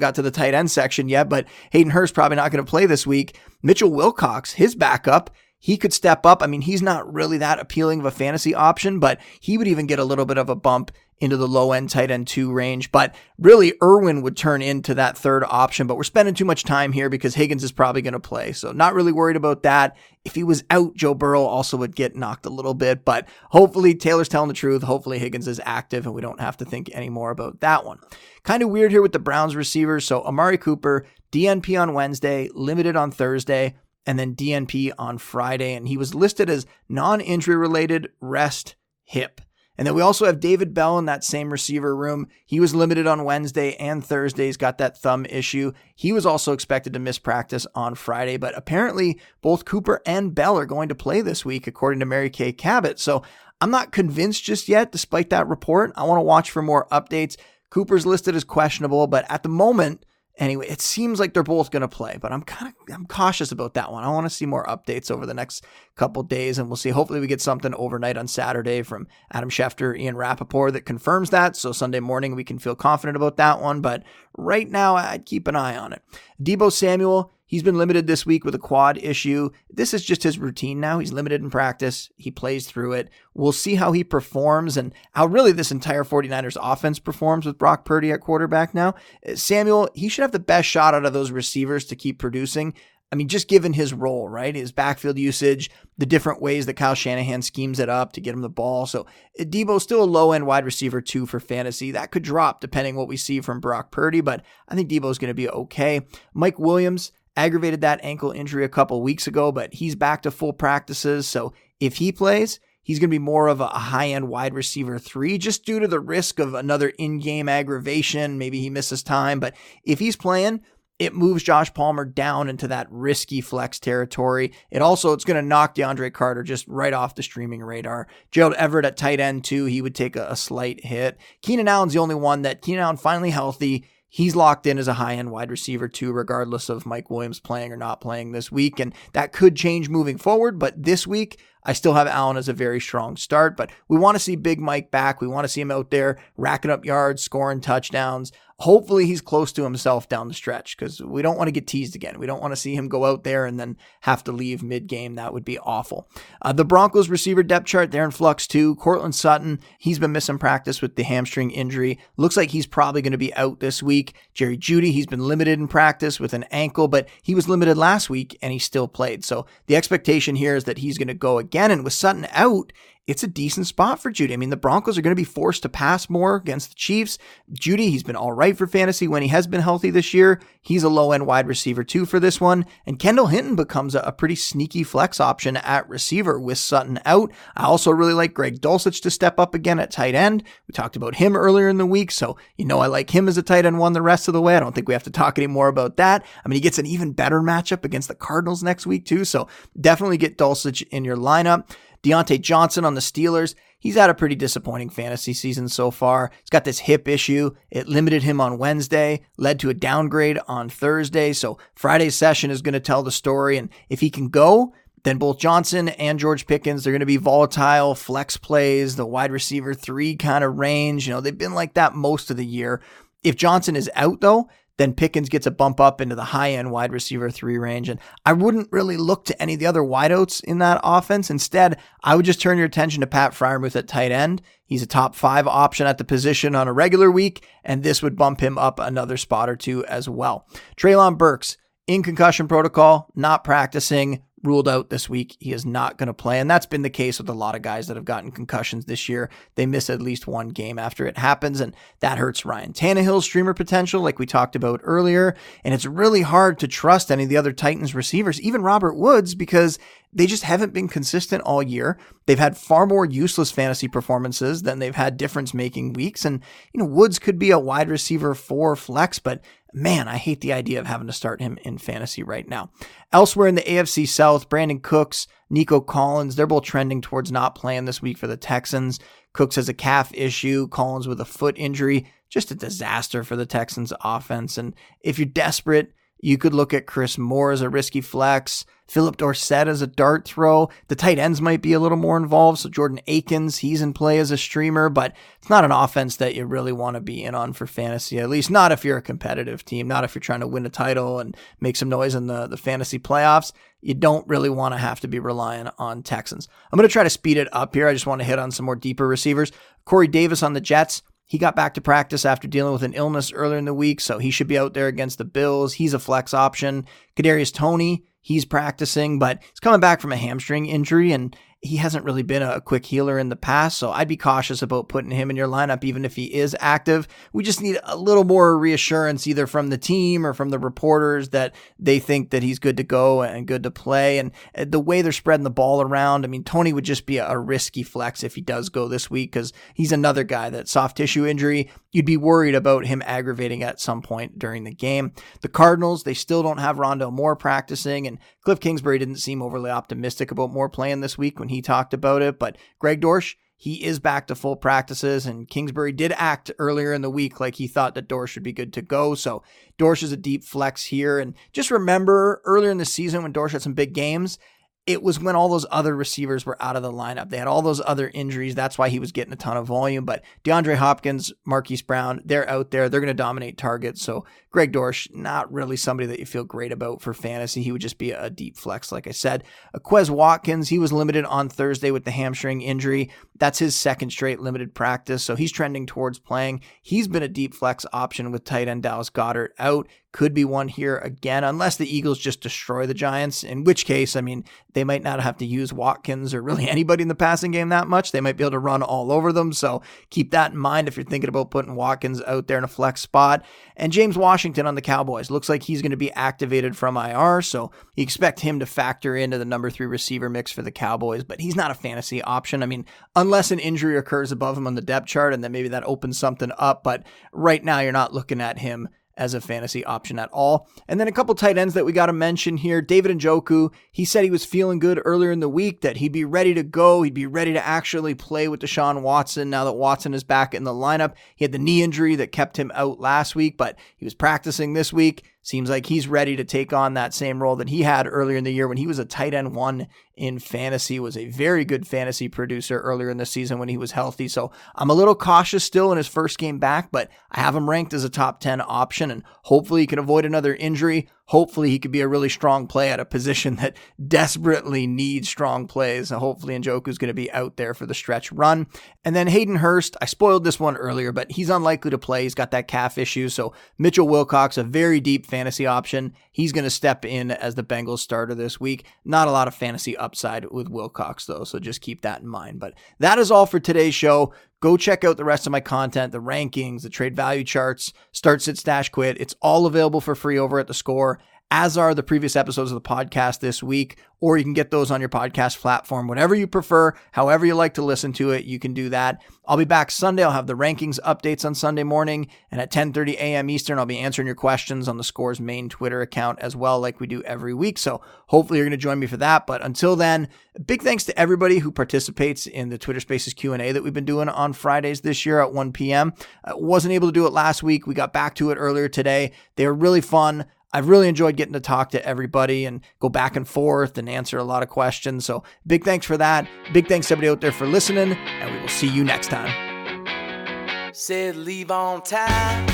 got 0.00 0.16
to 0.16 0.22
the 0.22 0.32
tight 0.32 0.54
end 0.54 0.72
section 0.72 1.08
yet, 1.08 1.28
but 1.28 1.46
Hayden 1.70 1.92
Hurst 1.92 2.14
probably 2.14 2.34
not 2.34 2.50
going 2.50 2.64
to 2.64 2.68
play 2.68 2.86
this 2.86 3.06
week. 3.06 3.38
Mitchell 3.62 3.92
Wilcox, 3.92 4.54
his 4.54 4.74
backup, 4.74 5.30
he 5.64 5.78
could 5.78 5.94
step 5.94 6.26
up. 6.26 6.42
I 6.42 6.46
mean, 6.46 6.60
he's 6.60 6.82
not 6.82 7.10
really 7.10 7.38
that 7.38 7.58
appealing 7.58 8.00
of 8.00 8.04
a 8.04 8.10
fantasy 8.10 8.54
option, 8.54 8.98
but 8.98 9.18
he 9.40 9.56
would 9.56 9.66
even 9.66 9.86
get 9.86 9.98
a 9.98 10.04
little 10.04 10.26
bit 10.26 10.36
of 10.36 10.50
a 10.50 10.54
bump 10.54 10.90
into 11.20 11.38
the 11.38 11.48
low 11.48 11.72
end 11.72 11.88
tight 11.88 12.10
end 12.10 12.26
two 12.26 12.52
range. 12.52 12.92
But 12.92 13.14
really, 13.38 13.72
Irwin 13.82 14.20
would 14.20 14.36
turn 14.36 14.60
into 14.60 14.94
that 14.96 15.16
third 15.16 15.42
option. 15.48 15.86
But 15.86 15.96
we're 15.96 16.02
spending 16.02 16.34
too 16.34 16.44
much 16.44 16.64
time 16.64 16.92
here 16.92 17.08
because 17.08 17.34
Higgins 17.34 17.64
is 17.64 17.72
probably 17.72 18.02
going 18.02 18.12
to 18.12 18.20
play. 18.20 18.52
So 18.52 18.72
not 18.72 18.92
really 18.92 19.10
worried 19.10 19.38
about 19.38 19.62
that. 19.62 19.96
If 20.26 20.34
he 20.34 20.44
was 20.44 20.64
out, 20.68 20.96
Joe 20.96 21.14
Burrow 21.14 21.44
also 21.44 21.78
would 21.78 21.96
get 21.96 22.14
knocked 22.14 22.44
a 22.44 22.50
little 22.50 22.74
bit. 22.74 23.02
But 23.02 23.26
hopefully, 23.48 23.94
Taylor's 23.94 24.28
telling 24.28 24.48
the 24.48 24.54
truth. 24.54 24.82
Hopefully, 24.82 25.18
Higgins 25.18 25.48
is 25.48 25.62
active 25.64 26.04
and 26.04 26.14
we 26.14 26.20
don't 26.20 26.40
have 26.40 26.58
to 26.58 26.66
think 26.66 26.90
anymore 26.90 27.30
about 27.30 27.60
that 27.60 27.86
one. 27.86 28.00
Kind 28.42 28.62
of 28.62 28.68
weird 28.68 28.90
here 28.90 29.00
with 29.00 29.12
the 29.12 29.18
Browns 29.18 29.56
receivers. 29.56 30.04
So 30.04 30.22
Amari 30.24 30.58
Cooper, 30.58 31.06
DNP 31.32 31.80
on 31.80 31.94
Wednesday, 31.94 32.50
limited 32.52 32.96
on 32.96 33.10
Thursday 33.10 33.76
and 34.06 34.18
then 34.18 34.34
DNP 34.34 34.92
on 34.98 35.18
Friday. 35.18 35.74
And 35.74 35.88
he 35.88 35.96
was 35.96 36.14
listed 36.14 36.50
as 36.50 36.66
non 36.88 37.20
injury 37.20 37.56
related 37.56 38.10
rest 38.20 38.76
hip. 39.02 39.40
And 39.76 39.86
then 39.86 39.94
we 39.94 40.02
also 40.02 40.26
have 40.26 40.38
David 40.38 40.72
Bell 40.72 40.98
in 40.98 41.06
that 41.06 41.24
same 41.24 41.50
receiver 41.50 41.96
room. 41.96 42.28
He 42.46 42.60
was 42.60 42.76
limited 42.76 43.08
on 43.08 43.24
Wednesday 43.24 43.74
and 43.76 44.04
Thursday. 44.04 44.46
He's 44.46 44.56
got 44.56 44.78
that 44.78 44.96
thumb 44.96 45.26
issue. 45.26 45.72
He 45.96 46.12
was 46.12 46.24
also 46.24 46.52
expected 46.52 46.92
to 46.92 47.00
miss 47.00 47.18
practice 47.18 47.66
on 47.74 47.96
Friday, 47.96 48.36
but 48.36 48.56
apparently 48.56 49.18
both 49.42 49.64
Cooper 49.64 50.00
and 50.06 50.34
Bell 50.34 50.56
are 50.56 50.66
going 50.66 50.88
to 50.90 50.94
play 50.94 51.22
this 51.22 51.44
week, 51.44 51.66
according 51.66 51.98
to 52.00 52.06
Mary 52.06 52.30
Kay 52.30 52.52
Cabot. 52.52 53.00
So 53.00 53.24
I'm 53.60 53.72
not 53.72 53.90
convinced 53.90 54.44
just 54.44 54.68
yet, 54.68 54.92
despite 54.92 55.30
that 55.30 55.48
report. 55.48 55.92
I 55.96 56.04
want 56.04 56.18
to 56.18 56.24
watch 56.24 56.52
for 56.52 56.62
more 56.62 56.86
updates. 56.92 57.36
Cooper's 57.70 58.06
listed 58.06 58.36
as 58.36 58.44
questionable, 58.44 59.08
but 59.08 59.28
at 59.28 59.42
the 59.42 59.48
moment, 59.48 60.06
Anyway, 60.36 60.66
it 60.66 60.80
seems 60.80 61.20
like 61.20 61.32
they're 61.32 61.44
both 61.44 61.70
going 61.70 61.82
to 61.82 61.88
play, 61.88 62.18
but 62.20 62.32
I'm 62.32 62.42
kind 62.42 62.72
of 62.72 62.94
I'm 62.94 63.06
cautious 63.06 63.52
about 63.52 63.74
that 63.74 63.92
one. 63.92 64.02
I 64.02 64.08
want 64.08 64.26
to 64.26 64.30
see 64.30 64.46
more 64.46 64.64
updates 64.66 65.08
over 65.08 65.26
the 65.26 65.34
next 65.34 65.64
couple 65.94 66.24
days, 66.24 66.58
and 66.58 66.68
we'll 66.68 66.76
see. 66.76 66.90
Hopefully, 66.90 67.20
we 67.20 67.28
get 67.28 67.40
something 67.40 67.72
overnight 67.74 68.16
on 68.16 68.26
Saturday 68.26 68.82
from 68.82 69.06
Adam 69.32 69.48
Schefter, 69.48 69.96
Ian 69.96 70.16
Rapoport 70.16 70.72
that 70.72 70.86
confirms 70.86 71.30
that. 71.30 71.54
So 71.54 71.70
Sunday 71.70 72.00
morning 72.00 72.34
we 72.34 72.42
can 72.42 72.58
feel 72.58 72.74
confident 72.74 73.14
about 73.16 73.36
that 73.36 73.60
one. 73.60 73.80
But 73.80 74.02
right 74.36 74.68
now, 74.68 74.96
I'd 74.96 75.24
keep 75.24 75.46
an 75.46 75.54
eye 75.54 75.76
on 75.76 75.92
it. 75.92 76.02
Deebo 76.42 76.72
Samuel, 76.72 77.30
He's 77.54 77.62
been 77.62 77.78
limited 77.78 78.08
this 78.08 78.26
week 78.26 78.44
with 78.44 78.56
a 78.56 78.58
quad 78.58 78.98
issue. 78.98 79.50
This 79.70 79.94
is 79.94 80.04
just 80.04 80.24
his 80.24 80.40
routine 80.40 80.80
now. 80.80 80.98
He's 80.98 81.12
limited 81.12 81.40
in 81.40 81.50
practice. 81.50 82.10
He 82.16 82.32
plays 82.32 82.66
through 82.66 82.94
it. 82.94 83.10
We'll 83.32 83.52
see 83.52 83.76
how 83.76 83.92
he 83.92 84.02
performs 84.02 84.76
and 84.76 84.92
how 85.12 85.26
really 85.26 85.52
this 85.52 85.70
entire 85.70 86.02
49ers 86.02 86.56
offense 86.60 86.98
performs 86.98 87.46
with 87.46 87.56
Brock 87.56 87.84
Purdy 87.84 88.10
at 88.10 88.22
quarterback 88.22 88.74
now. 88.74 88.96
Uh, 89.24 89.36
Samuel, 89.36 89.88
he 89.94 90.08
should 90.08 90.22
have 90.22 90.32
the 90.32 90.40
best 90.40 90.68
shot 90.68 90.94
out 90.94 91.04
of 91.04 91.12
those 91.12 91.30
receivers 91.30 91.84
to 91.84 91.94
keep 91.94 92.18
producing. 92.18 92.74
I 93.12 93.14
mean, 93.14 93.28
just 93.28 93.46
given 93.46 93.74
his 93.74 93.94
role, 93.94 94.28
right? 94.28 94.52
His 94.52 94.72
backfield 94.72 95.16
usage, 95.16 95.70
the 95.96 96.06
different 96.06 96.42
ways 96.42 96.66
that 96.66 96.74
Kyle 96.74 96.96
Shanahan 96.96 97.42
schemes 97.42 97.78
it 97.78 97.88
up 97.88 98.14
to 98.14 98.20
get 98.20 98.34
him 98.34 98.40
the 98.40 98.48
ball. 98.48 98.86
So 98.86 99.06
uh, 99.38 99.44
Deebo's 99.44 99.84
still 99.84 100.02
a 100.02 100.06
low 100.06 100.32
end 100.32 100.48
wide 100.48 100.64
receiver 100.64 101.00
too 101.00 101.24
for 101.24 101.38
fantasy. 101.38 101.92
That 101.92 102.10
could 102.10 102.24
drop 102.24 102.60
depending 102.60 102.96
what 102.96 103.06
we 103.06 103.16
see 103.16 103.40
from 103.40 103.60
Brock 103.60 103.92
Purdy, 103.92 104.22
but 104.22 104.42
I 104.66 104.74
think 104.74 104.90
Deebo's 104.90 105.18
going 105.18 105.30
to 105.30 105.34
be 105.34 105.48
okay. 105.48 106.00
Mike 106.32 106.58
Williams, 106.58 107.12
aggravated 107.36 107.80
that 107.80 108.00
ankle 108.02 108.30
injury 108.30 108.64
a 108.64 108.68
couple 108.68 109.02
weeks 109.02 109.26
ago, 109.26 109.52
but 109.52 109.74
he's 109.74 109.94
back 109.94 110.22
to 110.22 110.30
full 110.30 110.52
practices. 110.52 111.26
So 111.26 111.52
if 111.80 111.96
he 111.96 112.12
plays, 112.12 112.60
he's 112.82 112.98
going 112.98 113.10
to 113.10 113.14
be 113.14 113.18
more 113.18 113.48
of 113.48 113.60
a 113.60 113.66
high 113.66 114.08
end 114.08 114.28
wide 114.28 114.54
receiver 114.54 114.98
three, 114.98 115.38
just 115.38 115.64
due 115.64 115.80
to 115.80 115.88
the 115.88 116.00
risk 116.00 116.38
of 116.38 116.54
another 116.54 116.90
in 116.90 117.18
game 117.18 117.48
aggravation. 117.48 118.38
Maybe 118.38 118.60
he 118.60 118.70
misses 118.70 119.02
time, 119.02 119.40
but 119.40 119.54
if 119.82 119.98
he's 119.98 120.16
playing, 120.16 120.60
it 121.00 121.12
moves 121.12 121.42
Josh 121.42 121.74
Palmer 121.74 122.04
down 122.04 122.48
into 122.48 122.68
that 122.68 122.86
risky 122.88 123.40
flex 123.40 123.80
territory. 123.80 124.52
It 124.70 124.80
also 124.80 125.12
it's 125.12 125.24
going 125.24 125.42
to 125.42 125.46
knock 125.46 125.74
DeAndre 125.74 126.12
Carter 126.12 126.44
just 126.44 126.68
right 126.68 126.92
off 126.92 127.16
the 127.16 127.22
streaming 127.22 127.62
radar. 127.62 128.06
Gerald 128.30 128.54
Everett 128.54 128.84
at 128.84 128.96
tight 128.96 129.18
end 129.18 129.44
too, 129.44 129.64
he 129.64 129.82
would 129.82 129.96
take 129.96 130.14
a, 130.14 130.28
a 130.30 130.36
slight 130.36 130.84
hit. 130.84 131.18
Keenan 131.42 131.66
Allen's 131.66 131.94
the 131.94 131.98
only 131.98 132.14
one 132.14 132.42
that 132.42 132.62
Keenan 132.62 132.84
Allen 132.84 132.96
finally 132.96 133.30
healthy 133.30 133.84
he's 134.14 134.36
locked 134.36 134.64
in 134.64 134.78
as 134.78 134.86
a 134.86 134.94
high 134.94 135.16
end 135.16 135.32
wide 135.32 135.50
receiver 135.50 135.88
too, 135.88 136.12
regardless 136.12 136.68
of 136.68 136.86
Mike 136.86 137.10
Williams 137.10 137.40
playing 137.40 137.72
or 137.72 137.76
not 137.76 138.00
playing 138.00 138.30
this 138.30 138.52
week. 138.52 138.78
And 138.78 138.94
that 139.12 139.32
could 139.32 139.56
change 139.56 139.88
moving 139.88 140.18
forward. 140.18 140.56
But 140.56 140.80
this 140.80 141.04
week, 141.04 141.40
I 141.64 141.72
still 141.72 141.94
have 141.94 142.06
Allen 142.06 142.36
as 142.36 142.48
a 142.48 142.52
very 142.52 142.80
strong 142.80 143.16
start. 143.16 143.56
But 143.56 143.70
we 143.88 143.98
want 143.98 144.14
to 144.16 144.20
see 144.20 144.36
Big 144.36 144.60
Mike 144.60 144.90
back. 144.90 145.20
We 145.20 145.28
want 145.28 145.44
to 145.44 145.48
see 145.48 145.60
him 145.60 145.70
out 145.70 145.90
there 145.90 146.18
racking 146.36 146.70
up 146.70 146.84
yards, 146.84 147.22
scoring 147.22 147.60
touchdowns. 147.60 148.32
Hopefully, 148.60 149.06
he's 149.06 149.20
close 149.20 149.50
to 149.52 149.64
himself 149.64 150.08
down 150.08 150.28
the 150.28 150.34
stretch 150.34 150.76
because 150.76 151.02
we 151.02 151.22
don't 151.22 151.36
want 151.36 151.48
to 151.48 151.52
get 151.52 151.66
teased 151.66 151.96
again. 151.96 152.20
We 152.20 152.26
don't 152.26 152.40
want 152.40 152.52
to 152.52 152.56
see 152.56 152.76
him 152.76 152.88
go 152.88 153.04
out 153.04 153.24
there 153.24 153.46
and 153.46 153.58
then 153.58 153.76
have 154.02 154.22
to 154.24 154.32
leave 154.32 154.62
mid 154.62 154.86
game. 154.86 155.16
That 155.16 155.32
would 155.32 155.44
be 155.44 155.58
awful. 155.58 156.08
Uh, 156.40 156.52
the 156.52 156.64
Broncos 156.64 157.08
receiver 157.08 157.42
depth 157.42 157.66
chart, 157.66 157.90
they're 157.90 158.04
in 158.04 158.12
flux 158.12 158.46
too. 158.46 158.76
Courtland 158.76 159.16
Sutton, 159.16 159.58
he's 159.78 159.98
been 159.98 160.12
missing 160.12 160.38
practice 160.38 160.80
with 160.80 160.94
the 160.94 161.02
hamstring 161.02 161.50
injury. 161.50 161.98
Looks 162.16 162.36
like 162.36 162.50
he's 162.50 162.66
probably 162.66 163.02
going 163.02 163.10
to 163.10 163.18
be 163.18 163.34
out 163.34 163.58
this 163.58 163.82
week. 163.82 164.14
Jerry 164.34 164.56
Jeudy, 164.56 164.92
he's 164.92 165.06
been 165.06 165.26
limited 165.26 165.58
in 165.58 165.66
practice 165.66 166.20
with 166.20 166.32
an 166.32 166.44
ankle, 166.52 166.86
but 166.86 167.08
he 167.22 167.34
was 167.34 167.48
limited 167.48 167.76
last 167.76 168.08
week 168.08 168.38
and 168.40 168.52
he 168.52 168.60
still 168.60 168.86
played. 168.86 169.24
So 169.24 169.46
the 169.66 169.74
expectation 169.74 170.36
here 170.36 170.54
is 170.54 170.62
that 170.64 170.78
he's 170.78 170.96
going 170.96 171.08
to 171.08 171.14
go 171.14 171.38
again. 171.38 171.53
And 171.54 171.84
with 171.84 171.92
Sutton 171.92 172.26
out, 172.32 172.72
it's 173.06 173.22
a 173.22 173.28
decent 173.28 173.66
spot 173.66 174.00
for 174.00 174.10
Jeudy. 174.10 174.32
I 174.32 174.36
mean, 174.36 174.48
the 174.48 174.56
Broncos 174.56 174.96
are 174.96 175.02
going 175.02 175.14
to 175.14 175.20
be 175.20 175.24
forced 175.24 175.62
to 175.62 175.68
pass 175.68 176.08
more 176.08 176.36
against 176.36 176.70
the 176.70 176.74
Chiefs. 176.74 177.18
Jeudy, 177.52 177.90
he's 177.90 178.02
been 178.02 178.16
all 178.16 178.32
right 178.32 178.56
for 178.56 178.66
fantasy 178.66 179.06
when 179.06 179.20
he 179.20 179.28
has 179.28 179.46
been 179.46 179.60
healthy 179.60 179.90
this 179.90 180.14
year. 180.14 180.40
He's 180.62 180.82
a 180.82 180.88
low 180.88 181.12
end 181.12 181.26
wide 181.26 181.46
receiver 181.46 181.84
too 181.84 182.06
for 182.06 182.18
this 182.18 182.40
one. 182.40 182.64
And 182.86 182.98
Kendall 182.98 183.26
Hinton 183.26 183.56
becomes 183.56 183.94
a, 183.94 184.00
a 184.00 184.12
pretty 184.12 184.36
sneaky 184.36 184.84
flex 184.84 185.20
option 185.20 185.58
at 185.58 185.86
receiver 185.88 186.40
with 186.40 186.56
Sutton 186.56 186.98
out. 187.04 187.30
I 187.54 187.64
also 187.64 187.90
really 187.90 188.14
like 188.14 188.32
Greg 188.32 188.60
Dulcich 188.62 189.02
to 189.02 189.10
step 189.10 189.38
up 189.38 189.54
again 189.54 189.78
at 189.78 189.90
tight 189.90 190.14
end. 190.14 190.42
We 190.66 190.72
talked 190.72 190.96
about 190.96 191.16
him 191.16 191.36
earlier 191.36 191.68
in 191.68 191.76
the 191.76 191.84
week. 191.84 192.10
So, 192.10 192.38
you 192.56 192.64
know, 192.64 192.78
I 192.78 192.86
like 192.86 193.10
him 193.10 193.28
as 193.28 193.36
a 193.36 193.42
tight 193.42 193.66
end 193.66 193.78
one 193.78 193.92
the 193.92 194.00
rest 194.00 194.28
of 194.28 194.34
the 194.34 194.40
way. 194.40 194.56
I 194.56 194.60
don't 194.60 194.74
think 194.74 194.88
we 194.88 194.94
have 194.94 195.02
to 195.02 195.10
talk 195.10 195.38
any 195.38 195.46
more 195.46 195.68
about 195.68 195.98
that. 195.98 196.24
I 196.42 196.48
mean, 196.48 196.56
he 196.56 196.60
gets 196.60 196.78
an 196.78 196.86
even 196.86 197.12
better 197.12 197.42
matchup 197.42 197.84
against 197.84 198.08
the 198.08 198.14
Cardinals 198.14 198.62
next 198.62 198.86
week 198.86 199.04
too. 199.04 199.26
So 199.26 199.46
definitely 199.78 200.16
get 200.16 200.38
Dulcich 200.38 200.82
in 200.90 201.04
your 201.04 201.18
lineup. 201.18 201.68
Diontae 202.04 202.40
Johnson 202.40 202.84
on 202.84 202.94
the 202.94 203.00
Steelers, 203.00 203.54
he's 203.78 203.94
had 203.94 204.10
a 204.10 204.14
pretty 204.14 204.34
disappointing 204.34 204.90
fantasy 204.90 205.32
season 205.32 205.68
so 205.68 205.90
far. 205.90 206.30
He's 206.40 206.50
got 206.50 206.64
this 206.64 206.80
hip 206.80 207.08
issue. 207.08 207.52
It 207.70 207.88
limited 207.88 208.22
him 208.22 208.40
on 208.40 208.58
Wednesday, 208.58 209.22
led 209.38 209.58
to 209.60 209.70
a 209.70 209.74
downgrade 209.74 210.38
on 210.46 210.68
Thursday. 210.68 211.32
So 211.32 211.58
Friday's 211.74 212.14
session 212.14 212.50
is 212.50 212.62
going 212.62 212.74
to 212.74 212.80
tell 212.80 213.02
the 213.02 213.10
story. 213.10 213.56
And 213.56 213.70
if 213.88 214.00
he 214.00 214.10
can 214.10 214.28
go, 214.28 214.74
then 215.04 215.16
both 215.16 215.38
Johnson 215.38 215.88
and 215.88 216.18
George 216.18 216.46
Pickens, 216.46 216.84
they're 216.84 216.92
going 216.92 217.00
to 217.00 217.06
be 217.06 217.16
volatile 217.16 217.94
flex 217.94 218.36
plays, 218.36 218.96
the 218.96 219.06
wide 219.06 219.32
receiver 219.32 219.72
three 219.72 220.14
kind 220.14 220.44
of 220.44 220.58
range. 220.58 221.06
You 221.06 221.14
know, 221.14 221.20
they've 221.20 221.36
been 221.36 221.54
like 221.54 221.74
that 221.74 221.94
most 221.94 222.30
of 222.30 222.36
the 222.36 222.46
year. 222.46 222.82
If 223.22 223.36
Johnson 223.36 223.76
is 223.76 223.90
out, 223.94 224.20
though, 224.20 224.50
then 224.76 224.94
Pickens 224.94 225.28
gets 225.28 225.46
a 225.46 225.50
bump 225.50 225.80
up 225.80 226.00
into 226.00 226.16
the 226.16 226.24
high 226.24 226.52
end 226.52 226.70
wide 226.70 226.92
receiver 226.92 227.30
three 227.30 227.58
range. 227.58 227.88
And 227.88 228.00
I 228.24 228.32
wouldn't 228.32 228.72
really 228.72 228.96
look 228.96 229.24
to 229.26 229.42
any 229.42 229.54
of 229.54 229.60
the 229.60 229.66
other 229.66 229.82
wideouts 229.82 230.42
in 230.44 230.58
that 230.58 230.80
offense. 230.82 231.30
Instead, 231.30 231.78
I 232.02 232.16
would 232.16 232.24
just 232.24 232.40
turn 232.40 232.58
your 232.58 232.66
attention 232.66 233.00
to 233.00 233.06
Pat 233.06 233.32
Freiermuth 233.32 233.76
at 233.76 233.88
tight 233.88 234.10
end. 234.10 234.42
He's 234.64 234.82
a 234.82 234.86
top 234.86 235.14
five 235.14 235.46
option 235.46 235.86
at 235.86 235.98
the 235.98 236.04
position 236.04 236.54
on 236.54 236.68
a 236.68 236.72
regular 236.72 237.10
week, 237.10 237.46
and 237.62 237.82
this 237.82 238.02
would 238.02 238.16
bump 238.16 238.40
him 238.40 238.58
up 238.58 238.80
another 238.80 239.16
spot 239.16 239.48
or 239.48 239.56
two 239.56 239.84
as 239.86 240.08
well. 240.08 240.48
Treylon 240.76 241.18
Burks 241.18 241.56
in 241.86 242.02
concussion 242.02 242.48
protocol, 242.48 243.10
not 243.14 243.44
practicing 243.44 244.22
ruled 244.44 244.68
out 244.68 244.90
this 244.90 245.08
week. 245.08 245.36
He 245.40 245.52
is 245.52 245.66
not 245.66 245.98
going 245.98 246.06
to 246.06 246.14
play. 246.14 246.38
And 246.38 246.50
that's 246.50 246.66
been 246.66 246.82
the 246.82 246.90
case 246.90 247.18
with 247.18 247.28
a 247.28 247.34
lot 247.34 247.54
of 247.54 247.62
guys 247.62 247.88
that 247.88 247.96
have 247.96 248.04
gotten 248.04 248.30
concussions 248.30 248.84
this 248.84 249.08
year. 249.08 249.30
They 249.54 249.66
miss 249.66 249.90
at 249.90 250.02
least 250.02 250.26
one 250.26 250.50
game 250.50 250.78
after 250.78 251.06
it 251.06 251.18
happens. 251.18 251.60
And 251.60 251.74
that 252.00 252.18
hurts 252.18 252.44
Ryan 252.44 252.72
Tannehill's 252.72 253.24
streamer 253.24 253.54
potential, 253.54 254.02
like 254.02 254.18
we 254.18 254.26
talked 254.26 254.54
about 254.54 254.80
earlier. 254.84 255.34
And 255.64 255.74
it's 255.74 255.86
really 255.86 256.22
hard 256.22 256.58
to 256.60 256.68
trust 256.68 257.10
any 257.10 257.24
of 257.24 257.28
the 257.28 257.36
other 257.36 257.52
Titans 257.52 257.94
receivers, 257.94 258.40
even 258.40 258.62
Robert 258.62 258.96
Woods, 258.96 259.34
because 259.34 259.78
they 260.12 260.26
just 260.26 260.44
haven't 260.44 260.72
been 260.72 260.86
consistent 260.86 261.42
all 261.42 261.62
year. 261.62 261.98
They've 262.26 262.38
had 262.38 262.56
far 262.56 262.86
more 262.86 263.04
useless 263.04 263.50
fantasy 263.50 263.88
performances 263.88 264.62
than 264.62 264.78
they've 264.78 264.94
had 264.94 265.16
difference 265.16 265.52
making 265.52 265.94
weeks. 265.94 266.24
And, 266.24 266.40
you 266.72 266.78
know, 266.78 266.86
Woods 266.86 267.18
could 267.18 267.38
be 267.38 267.50
a 267.50 267.58
wide 267.58 267.88
receiver 267.88 268.34
for 268.34 268.76
flex, 268.76 269.18
but 269.18 269.42
man, 269.74 270.08
I 270.08 270.16
hate 270.16 270.40
the 270.40 270.52
idea 270.52 270.80
of 270.80 270.86
having 270.86 271.08
to 271.08 271.12
start 271.12 271.40
him 271.40 271.58
in 271.62 271.78
fantasy 271.78 272.22
right 272.22 272.48
now. 272.48 272.70
Elsewhere 273.12 273.48
in 273.48 273.56
the 273.56 273.62
AFC 273.62 274.06
South, 274.06 274.48
Brandin 274.48 274.82
Cooks, 274.82 275.26
Nico 275.50 275.80
Collins, 275.80 276.36
they're 276.36 276.46
both 276.46 276.64
trending 276.64 277.00
towards 277.00 277.32
not 277.32 277.54
playing 277.54 277.84
this 277.84 278.00
week 278.00 278.16
for 278.16 278.26
the 278.26 278.36
Texans. 278.36 279.00
Cooks 279.32 279.56
has 279.56 279.68
a 279.68 279.74
calf 279.74 280.12
issue, 280.14 280.68
Collins 280.68 281.08
with 281.08 281.20
a 281.20 281.24
foot 281.24 281.58
injury. 281.58 282.06
Just 282.30 282.50
a 282.50 282.54
disaster 282.54 283.22
for 283.22 283.36
the 283.36 283.46
Texans 283.46 283.92
offense. 284.02 284.58
And 284.58 284.74
if 285.00 285.18
you're 285.18 285.26
desperate, 285.26 285.92
you 286.24 286.38
could 286.38 286.54
look 286.54 286.72
at 286.72 286.86
Chris 286.86 287.18
Moore 287.18 287.52
as 287.52 287.60
a 287.60 287.68
risky 287.68 288.00
flex. 288.00 288.64
Phillip 288.88 289.18
Dorsett 289.18 289.68
as 289.68 289.82
a 289.82 289.86
dart 289.86 290.24
throw. 290.24 290.70
The 290.88 290.94
tight 290.94 291.18
ends 291.18 291.42
might 291.42 291.60
be 291.60 291.74
a 291.74 291.80
little 291.80 291.98
more 291.98 292.16
involved. 292.16 292.60
So 292.60 292.70
Jordan 292.70 293.00
Akins, 293.06 293.58
he's 293.58 293.82
in 293.82 293.92
play 293.92 294.18
as 294.18 294.30
a 294.30 294.38
streamer, 294.38 294.88
but 294.88 295.14
it's 295.38 295.50
not 295.50 295.66
an 295.66 295.70
offense 295.70 296.16
that 296.16 296.34
you 296.34 296.46
really 296.46 296.72
want 296.72 296.94
to 296.94 297.02
be 297.02 297.22
in 297.22 297.34
on 297.34 297.52
for 297.52 297.66
fantasy, 297.66 298.18
at 298.18 298.30
least 298.30 298.50
not 298.50 298.72
if 298.72 298.86
you're 298.86 298.96
a 298.96 299.02
competitive 299.02 299.66
team, 299.66 299.86
not 299.86 300.02
if 300.02 300.14
you're 300.14 300.20
trying 300.20 300.40
to 300.40 300.46
win 300.46 300.64
a 300.64 300.70
title 300.70 301.20
and 301.20 301.36
make 301.60 301.76
some 301.76 301.90
noise 301.90 302.14
in 302.14 302.26
the, 302.26 302.46
the 302.46 302.56
fantasy 302.56 302.98
playoffs. 302.98 303.52
You 303.82 303.92
don't 303.92 304.26
really 304.26 304.48
want 304.48 304.72
to 304.72 304.78
have 304.78 305.00
to 305.00 305.08
be 305.08 305.18
relying 305.18 305.68
on 305.78 306.02
Texans. 306.02 306.48
I'm 306.72 306.78
going 306.78 306.88
to 306.88 306.92
try 306.92 307.02
to 307.02 307.10
speed 307.10 307.36
it 307.36 307.48
up 307.52 307.74
here. 307.74 307.86
I 307.86 307.92
just 307.92 308.06
want 308.06 308.22
to 308.22 308.26
hit 308.26 308.38
on 308.38 308.50
some 308.50 308.64
more 308.64 308.76
deeper 308.76 309.06
receivers. 309.06 309.52
Corey 309.84 310.08
Davis 310.08 310.42
on 310.42 310.54
the 310.54 310.60
Jets. 310.62 311.02
He 311.34 311.38
got 311.38 311.56
back 311.56 311.74
to 311.74 311.80
practice 311.80 312.24
after 312.24 312.46
dealing 312.46 312.74
with 312.74 312.84
an 312.84 312.92
illness 312.92 313.32
earlier 313.32 313.58
in 313.58 313.64
the 313.64 313.74
week, 313.74 314.00
so 314.00 314.18
he 314.18 314.30
should 314.30 314.46
be 314.46 314.56
out 314.56 314.72
there 314.72 314.86
against 314.86 315.18
the 315.18 315.24
Bills. 315.24 315.74
He's 315.74 315.92
a 315.92 315.98
flex 315.98 316.32
option. 316.32 316.86
Kadarius 317.16 317.52
Toney, 317.52 318.04
he's 318.20 318.44
practicing, 318.44 319.18
but 319.18 319.42
he's 319.42 319.58
coming 319.58 319.80
back 319.80 320.00
from 320.00 320.12
a 320.12 320.16
hamstring 320.16 320.66
injury, 320.66 321.10
and 321.10 321.36
he 321.64 321.76
hasn't 321.76 322.04
really 322.04 322.22
been 322.22 322.42
a 322.42 322.60
quick 322.60 322.84
healer 322.84 323.18
in 323.18 323.30
the 323.30 323.36
past, 323.36 323.78
so 323.78 323.90
I'd 323.90 324.06
be 324.06 324.18
cautious 324.18 324.60
about 324.60 324.90
putting 324.90 325.10
him 325.10 325.30
in 325.30 325.36
your 325.36 325.48
lineup, 325.48 325.82
even 325.82 326.04
if 326.04 326.14
he 326.14 326.26
is 326.34 326.54
active. 326.60 327.08
We 327.32 327.42
just 327.42 327.62
need 327.62 327.78
a 327.84 327.96
little 327.96 328.24
more 328.24 328.58
reassurance, 328.58 329.26
either 329.26 329.46
from 329.46 329.70
the 329.70 329.78
team 329.78 330.26
or 330.26 330.34
from 330.34 330.50
the 330.50 330.58
reporters, 330.58 331.30
that 331.30 331.54
they 331.78 332.00
think 332.00 332.30
that 332.30 332.42
he's 332.42 332.58
good 332.58 332.76
to 332.76 332.82
go 332.82 333.22
and 333.22 333.46
good 333.46 333.62
to 333.62 333.70
play. 333.70 334.18
And 334.18 334.32
the 334.54 334.78
way 334.78 335.00
they're 335.00 335.10
spreading 335.10 335.44
the 335.44 335.50
ball 335.50 335.80
around, 335.80 336.24
I 336.24 336.28
mean, 336.28 336.44
Toney 336.44 336.74
would 336.74 336.84
just 336.84 337.06
be 337.06 337.16
a 337.16 337.38
risky 337.38 337.82
flex 337.82 338.22
if 338.22 338.34
he 338.34 338.42
does 338.42 338.68
go 338.68 338.86
this 338.86 339.10
week 339.10 339.32
because 339.32 339.54
he's 339.72 339.90
another 339.90 340.22
guy 340.22 340.50
that 340.50 340.68
soft 340.68 340.98
tissue 340.98 341.24
injury. 341.24 341.70
You'd 341.92 342.04
be 342.04 342.18
worried 342.18 342.54
about 342.54 342.84
him 342.84 343.02
aggravating 343.06 343.62
at 343.62 343.80
some 343.80 344.02
point 344.02 344.38
during 344.38 344.64
the 344.64 344.74
game. 344.74 345.12
The 345.40 345.48
Cardinals, 345.48 346.02
they 346.02 346.12
still 346.12 346.42
don't 346.42 346.58
have 346.58 346.76
Rondale 346.76 347.12
Moore 347.12 347.36
practicing, 347.36 348.06
and 348.06 348.18
Cliff 348.42 348.60
Kingsbury 348.60 348.98
didn't 348.98 349.16
seem 349.16 349.40
overly 349.40 349.70
optimistic 349.70 350.30
about 350.30 350.50
Moore 350.50 350.68
playing 350.68 351.00
this 351.00 351.16
week 351.16 351.38
when 351.38 351.48
he 351.48 351.53
talked 351.62 351.94
about 351.94 352.22
it. 352.22 352.38
But 352.38 352.56
Greg 352.78 353.00
Dortch, 353.00 353.38
he 353.56 353.84
is 353.84 353.98
back 353.98 354.26
to 354.26 354.34
full 354.34 354.56
practices, 354.56 355.26
and 355.26 355.48
Kingsbury 355.48 355.92
did 355.92 356.12
act 356.12 356.50
earlier 356.58 356.92
in 356.92 357.02
the 357.02 357.10
week 357.10 357.40
like 357.40 357.54
he 357.54 357.66
thought 357.66 357.94
that 357.94 358.08
Dortch 358.08 358.30
should 358.30 358.42
be 358.42 358.52
good 358.52 358.72
to 358.74 358.82
go. 358.82 359.14
So 359.14 359.42
Dortch 359.78 360.02
is 360.02 360.12
a 360.12 360.16
deep 360.16 360.44
flex 360.44 360.84
here. 360.84 361.18
And 361.18 361.34
just 361.52 361.70
remember 361.70 362.42
earlier 362.44 362.70
in 362.70 362.78
the 362.78 362.84
season 362.84 363.22
when 363.22 363.32
Dortch 363.32 363.52
had 363.52 363.62
some 363.62 363.74
big 363.74 363.94
games, 363.94 364.38
it 364.86 365.02
was 365.02 365.18
when 365.18 365.34
all 365.34 365.48
those 365.48 365.64
other 365.70 365.96
receivers 365.96 366.44
were 366.44 366.62
out 366.62 366.76
of 366.76 366.82
the 366.82 366.92
lineup. 366.92 367.30
They 367.30 367.38
had 367.38 367.48
all 367.48 367.62
those 367.62 367.80
other 367.86 368.10
injuries. 368.12 368.54
That's 368.54 368.76
why 368.76 368.90
he 368.90 368.98
was 368.98 369.12
getting 369.12 369.32
a 369.32 369.36
ton 369.36 369.56
of 369.56 369.66
volume. 369.66 370.04
But 370.04 370.22
DeAndre 370.44 370.76
Hopkins, 370.76 371.32
Marquise 371.46 371.80
Brown, 371.80 372.20
they're 372.24 372.48
out 372.48 372.70
there. 372.70 372.88
They're 372.90 373.00
going 373.00 373.08
to 373.08 373.14
dominate 373.14 373.56
targets. 373.56 374.02
So 374.02 374.26
Greg 374.50 374.72
Dortch, 374.72 375.08
not 375.12 375.50
really 375.50 375.76
somebody 375.76 376.06
that 376.08 376.18
you 376.18 376.26
feel 376.26 376.44
great 376.44 376.70
about 376.70 377.00
for 377.00 377.14
fantasy. 377.14 377.62
He 377.62 377.72
would 377.72 377.80
just 377.80 377.96
be 377.96 378.10
a 378.10 378.28
deep 378.28 378.58
flex, 378.58 378.92
like 378.92 379.06
I 379.06 379.12
said. 379.12 379.44
Quez 379.76 380.10
Watkins, 380.10 380.68
he 380.68 380.78
was 380.78 380.92
limited 380.92 381.24
on 381.24 381.48
Thursday 381.48 381.90
with 381.90 382.04
the 382.04 382.10
hamstring 382.10 382.60
injury. 382.60 383.10
That's 383.38 383.58
his 383.58 383.74
second 383.74 384.10
straight 384.10 384.40
limited 384.40 384.74
practice. 384.74 385.24
So 385.24 385.34
he's 385.34 385.50
trending 385.50 385.86
towards 385.86 386.18
playing. 386.18 386.60
He's 386.82 387.08
been 387.08 387.22
a 387.22 387.28
deep 387.28 387.54
flex 387.54 387.86
option 387.94 388.30
with 388.30 388.44
tight 388.44 388.68
end 388.68 388.82
Dallas 388.82 389.08
Goedert 389.08 389.54
out 389.58 389.88
could 390.14 390.32
be 390.32 390.44
one 390.44 390.68
here 390.68 390.98
again, 390.98 391.42
unless 391.42 391.76
the 391.76 391.92
Eagles 391.92 392.20
just 392.20 392.40
destroy 392.40 392.86
the 392.86 392.94
Giants, 392.94 393.42
in 393.42 393.64
which 393.64 393.84
case, 393.84 394.14
I 394.14 394.20
mean, 394.20 394.44
they 394.72 394.84
might 394.84 395.02
not 395.02 395.18
have 395.18 395.38
to 395.38 395.44
use 395.44 395.72
Watkins 395.72 396.32
or 396.32 396.40
really 396.40 396.68
anybody 396.70 397.02
in 397.02 397.08
the 397.08 397.16
passing 397.16 397.50
game 397.50 397.70
that 397.70 397.88
much. 397.88 398.12
They 398.12 398.20
might 398.20 398.36
be 398.36 398.44
able 398.44 398.52
to 398.52 398.60
run 398.60 398.80
all 398.80 399.10
over 399.10 399.32
them. 399.32 399.52
So 399.52 399.82
keep 400.10 400.30
that 400.30 400.52
in 400.52 400.58
mind 400.58 400.86
if 400.86 400.96
you're 400.96 401.02
thinking 401.02 401.28
about 401.28 401.50
putting 401.50 401.74
Watkins 401.74 402.22
out 402.22 402.46
there 402.46 402.58
in 402.58 402.62
a 402.62 402.68
flex 402.68 403.00
spot. 403.00 403.44
And 403.76 403.92
James 403.92 404.16
Washington 404.16 404.68
on 404.68 404.76
the 404.76 404.80
Cowboys 404.80 405.32
looks 405.32 405.48
like 405.48 405.64
he's 405.64 405.82
going 405.82 405.90
to 405.90 405.96
be 405.96 406.12
activated 406.12 406.76
from 406.76 406.96
IR. 406.96 407.42
So 407.42 407.72
you 407.96 408.04
expect 408.04 408.38
him 408.38 408.60
to 408.60 408.66
factor 408.66 409.16
into 409.16 409.38
the 409.38 409.44
number 409.44 409.68
three 409.68 409.86
receiver 409.86 410.30
mix 410.30 410.52
for 410.52 410.62
the 410.62 410.70
Cowboys, 410.70 411.24
but 411.24 411.40
he's 411.40 411.56
not 411.56 411.72
a 411.72 411.74
fantasy 411.74 412.22
option. 412.22 412.62
I 412.62 412.66
mean, 412.66 412.86
unless 413.16 413.50
an 413.50 413.58
injury 413.58 413.98
occurs 413.98 414.30
above 414.30 414.56
him 414.56 414.68
on 414.68 414.76
the 414.76 414.80
depth 414.80 415.08
chart, 415.08 415.34
and 415.34 415.42
then 415.42 415.50
maybe 415.50 415.70
that 415.70 415.82
opens 415.82 416.18
something 416.18 416.52
up. 416.56 416.84
But 416.84 417.02
right 417.32 417.64
now, 417.64 417.80
you're 417.80 417.90
not 417.90 418.14
looking 418.14 418.40
at 418.40 418.60
him 418.60 418.88
as 419.16 419.34
a 419.34 419.40
fantasy 419.40 419.84
option 419.84 420.18
at 420.18 420.30
all. 420.32 420.68
And 420.88 420.98
then 420.98 421.08
a 421.08 421.12
couple 421.12 421.34
tight 421.34 421.58
ends 421.58 421.74
that 421.74 421.84
we 421.84 421.92
got 421.92 422.06
to 422.06 422.12
mention 422.12 422.56
here. 422.56 422.82
David 422.82 423.16
Njoku, 423.18 423.72
he 423.92 424.04
said 424.04 424.24
he 424.24 424.30
was 424.30 424.44
feeling 424.44 424.78
good 424.78 425.00
earlier 425.04 425.30
in 425.30 425.40
the 425.40 425.48
week, 425.48 425.82
that 425.82 425.98
he'd 425.98 426.12
be 426.12 426.24
ready 426.24 426.54
to 426.54 426.62
go. 426.62 427.02
He'd 427.02 427.14
be 427.14 427.26
ready 427.26 427.52
to 427.52 427.64
actually 427.64 428.14
play 428.14 428.48
with 428.48 428.60
Deshaun 428.60 429.02
Watson 429.02 429.50
now 429.50 429.64
that 429.64 429.72
Watson 429.72 430.14
is 430.14 430.24
back 430.24 430.54
in 430.54 430.64
the 430.64 430.72
lineup. 430.72 431.14
He 431.36 431.44
had 431.44 431.52
the 431.52 431.58
knee 431.58 431.82
injury 431.82 432.16
that 432.16 432.32
kept 432.32 432.58
him 432.58 432.72
out 432.74 433.00
last 433.00 433.36
week, 433.36 433.56
but 433.56 433.78
he 433.96 434.04
was 434.04 434.14
practicing 434.14 434.72
this 434.72 434.92
week. 434.92 435.24
Seems 435.44 435.68
like 435.68 435.84
he's 435.84 436.08
ready 436.08 436.36
to 436.36 436.44
take 436.44 436.72
on 436.72 436.94
that 436.94 437.12
same 437.12 437.42
role 437.42 437.54
that 437.56 437.68
he 437.68 437.82
had 437.82 438.06
earlier 438.06 438.38
in 438.38 438.44
the 438.44 438.52
year 438.52 438.66
when 438.66 438.78
he 438.78 438.86
was 438.86 438.98
a 438.98 439.04
tight 439.04 439.34
end 439.34 439.54
one 439.54 439.88
in 440.16 440.38
fantasy, 440.38 440.98
was 440.98 441.18
a 441.18 441.28
very 441.28 441.66
good 441.66 441.86
fantasy 441.86 442.28
producer 442.28 442.80
earlier 442.80 443.10
in 443.10 443.18
the 443.18 443.26
season 443.26 443.58
when 443.58 443.68
he 443.68 443.76
was 443.76 443.92
healthy. 443.92 444.26
So 444.26 444.50
I'm 444.74 444.88
a 444.88 444.94
little 444.94 445.14
cautious 445.14 445.62
still 445.62 445.92
in 445.92 445.98
his 445.98 446.08
first 446.08 446.38
game 446.38 446.58
back, 446.58 446.90
but 446.90 447.10
I 447.30 447.40
have 447.40 447.54
him 447.54 447.68
ranked 447.68 447.92
as 447.92 448.04
a 448.04 448.08
top 448.08 448.40
10 448.40 448.62
option 448.66 449.10
and 449.10 449.22
hopefully 449.42 449.82
he 449.82 449.86
can 449.86 449.98
avoid 449.98 450.24
another 450.24 450.54
injury. 450.54 451.10
Hopefully 451.28 451.70
he 451.70 451.78
could 451.78 451.90
be 451.90 452.02
a 452.02 452.08
really 452.08 452.28
strong 452.28 452.66
play 452.66 452.90
at 452.90 453.00
a 453.00 453.04
position 453.04 453.56
that 453.56 453.76
desperately 454.06 454.86
needs 454.86 455.28
strong 455.28 455.66
plays. 455.66 456.10
And 456.10 456.20
hopefully 456.20 456.58
Njoku 456.58 456.88
is 456.88 456.98
going 456.98 457.08
to 457.08 457.14
be 457.14 457.32
out 457.32 457.56
there 457.56 457.72
for 457.72 457.86
the 457.86 457.94
stretch 457.94 458.30
run. 458.30 458.66
And 459.04 459.16
then 459.16 459.28
Hayden 459.28 459.56
Hurst, 459.56 459.96
I 460.02 460.04
spoiled 460.04 460.44
this 460.44 460.60
one 460.60 460.76
earlier, 460.76 461.12
but 461.12 461.32
he's 461.32 461.48
unlikely 461.48 461.90
to 461.92 461.98
play. 461.98 462.24
He's 462.24 462.34
got 462.34 462.50
that 462.50 462.68
calf 462.68 462.98
issue. 462.98 463.30
So 463.30 463.54
Mitchell 463.78 464.08
Wilcox, 464.08 464.58
a 464.58 464.64
very 464.64 465.00
deep 465.00 465.24
fantasy 465.26 465.66
option. 465.66 466.12
He's 466.30 466.52
going 466.52 466.64
to 466.64 466.70
step 466.70 467.04
in 467.04 467.30
as 467.30 467.54
the 467.54 467.64
Bengals 467.64 468.00
starter 468.00 468.34
this 468.34 468.60
week. 468.60 468.84
Not 469.04 469.28
a 469.28 469.32
lot 469.32 469.48
of 469.48 469.54
fantasy 469.54 469.96
upside 469.96 470.50
with 470.50 470.68
Wilcox 470.68 471.24
though, 471.24 471.44
so 471.44 471.58
just 471.58 471.80
keep 471.80 472.02
that 472.02 472.20
in 472.20 472.28
mind. 472.28 472.60
But 472.60 472.74
that 472.98 473.18
is 473.18 473.30
all 473.30 473.46
for 473.46 473.60
today's 473.60 473.94
show. 473.94 474.34
Go 474.64 474.78
check 474.78 475.04
out 475.04 475.18
the 475.18 475.26
rest 475.26 475.46
of 475.46 475.50
my 475.50 475.60
content, 475.60 476.10
the 476.10 476.22
rankings, 476.22 476.80
the 476.80 476.88
trade 476.88 477.14
value 477.14 477.44
charts, 477.44 477.92
start, 478.12 478.40
sit, 478.40 478.56
stash, 478.56 478.88
quit. 478.88 479.20
It's 479.20 479.34
all 479.42 479.66
available 479.66 480.00
for 480.00 480.14
free 480.14 480.38
over 480.38 480.58
at 480.58 480.68
the 480.68 480.72
score 480.72 481.18
as 481.50 481.78
are 481.78 481.94
the 481.94 482.02
previous 482.02 482.36
episodes 482.36 482.72
of 482.72 482.82
the 482.82 482.88
podcast 482.88 483.40
this 483.40 483.62
week, 483.62 483.98
or 484.20 484.38
you 484.38 484.42
can 484.44 484.54
get 484.54 484.70
those 484.70 484.90
on 484.90 485.00
your 485.00 485.08
podcast 485.08 485.58
platform, 485.60 486.08
whatever 486.08 486.34
you 486.34 486.46
prefer, 486.46 486.94
however 487.12 487.44
you 487.44 487.54
like 487.54 487.74
to 487.74 487.82
listen 487.82 488.12
to 488.14 488.30
it, 488.30 488.44
you 488.44 488.58
can 488.58 488.72
do 488.72 488.88
that. 488.88 489.22
I'll 489.46 489.58
be 489.58 489.66
back 489.66 489.90
Sunday. 489.90 490.24
I'll 490.24 490.30
have 490.30 490.46
the 490.46 490.56
rankings 490.56 490.98
updates 491.00 491.44
on 491.44 491.54
Sunday 491.54 491.82
morning, 491.82 492.28
and 492.50 492.60
at 492.60 492.72
10:30 492.72 493.14
a.m. 493.14 493.50
Eastern, 493.50 493.78
I'll 493.78 493.86
be 493.86 493.98
answering 493.98 494.26
your 494.26 494.34
questions 494.34 494.88
on 494.88 494.96
the 494.96 495.04
Scores 495.04 495.40
main 495.40 495.68
Twitter 495.68 496.00
account 496.00 496.38
as 496.40 496.56
well, 496.56 496.80
like 496.80 497.00
we 497.00 497.06
do 497.06 497.22
every 497.22 497.52
week. 497.52 497.78
So 497.78 498.00
hopefully 498.28 498.58
you're 498.58 498.66
going 498.66 498.70
to 498.72 498.76
join 498.78 498.98
me 498.98 499.06
for 499.06 499.18
that. 499.18 499.46
But 499.46 499.62
until 499.62 499.94
then, 499.94 500.28
big 500.64 500.82
thanks 500.82 501.04
to 501.04 501.18
everybody 501.18 501.58
who 501.58 501.70
participates 501.70 502.46
in 502.46 502.70
the 502.70 502.78
Twitter 502.78 503.00
Spaces 503.00 503.34
Q&A 503.34 503.72
that 503.72 503.82
we've 503.82 503.92
been 503.92 504.04
doing 504.04 504.28
on 504.30 504.54
Fridays 504.54 505.02
this 505.02 505.26
year 505.26 505.40
at 505.40 505.52
1 505.52 505.72
p.m. 505.72 506.14
I 506.44 506.54
wasn't 506.54 506.94
able 506.94 507.08
to 507.08 507.12
do 507.12 507.26
it 507.26 507.32
last 507.32 507.62
week. 507.62 507.86
We 507.86 507.94
got 507.94 508.12
back 508.12 508.34
to 508.36 508.50
it 508.50 508.56
earlier 508.56 508.88
today. 508.88 509.32
They 509.56 509.66
were 509.66 509.74
really 509.74 510.00
fun. 510.00 510.46
I've 510.74 510.88
really 510.88 511.08
enjoyed 511.08 511.36
getting 511.36 511.52
to 511.52 511.60
talk 511.60 511.90
to 511.92 512.04
everybody 512.04 512.66
and 512.66 512.80
go 512.98 513.08
back 513.08 513.36
and 513.36 513.46
forth 513.46 513.96
and 513.96 514.08
answer 514.08 514.38
a 514.38 514.44
lot 514.44 514.64
of 514.64 514.68
questions. 514.68 515.24
So 515.24 515.44
big 515.64 515.84
thanks 515.84 516.04
for 516.04 516.16
that. 516.16 516.48
Big 516.72 516.88
thanks 516.88 517.06
to 517.08 517.14
everybody 517.14 517.30
out 517.30 517.40
there 517.40 517.52
for 517.52 517.66
listening, 517.66 518.12
and 518.12 518.52
we 518.52 518.60
will 518.60 518.66
see 518.66 518.88
you 518.88 519.04
next 519.04 519.28
time. 519.28 520.92
Said 520.92 521.36
leave 521.36 521.70
on 521.70 522.02
time, 522.02 522.66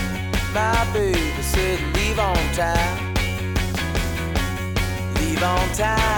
my 0.54 0.90
baby 0.94 1.18
said 1.42 1.78
leave 1.94 2.18
on 2.18 2.36
time. 2.54 3.14
Leave 5.16 5.42
on 5.42 5.72
time. 5.74 6.10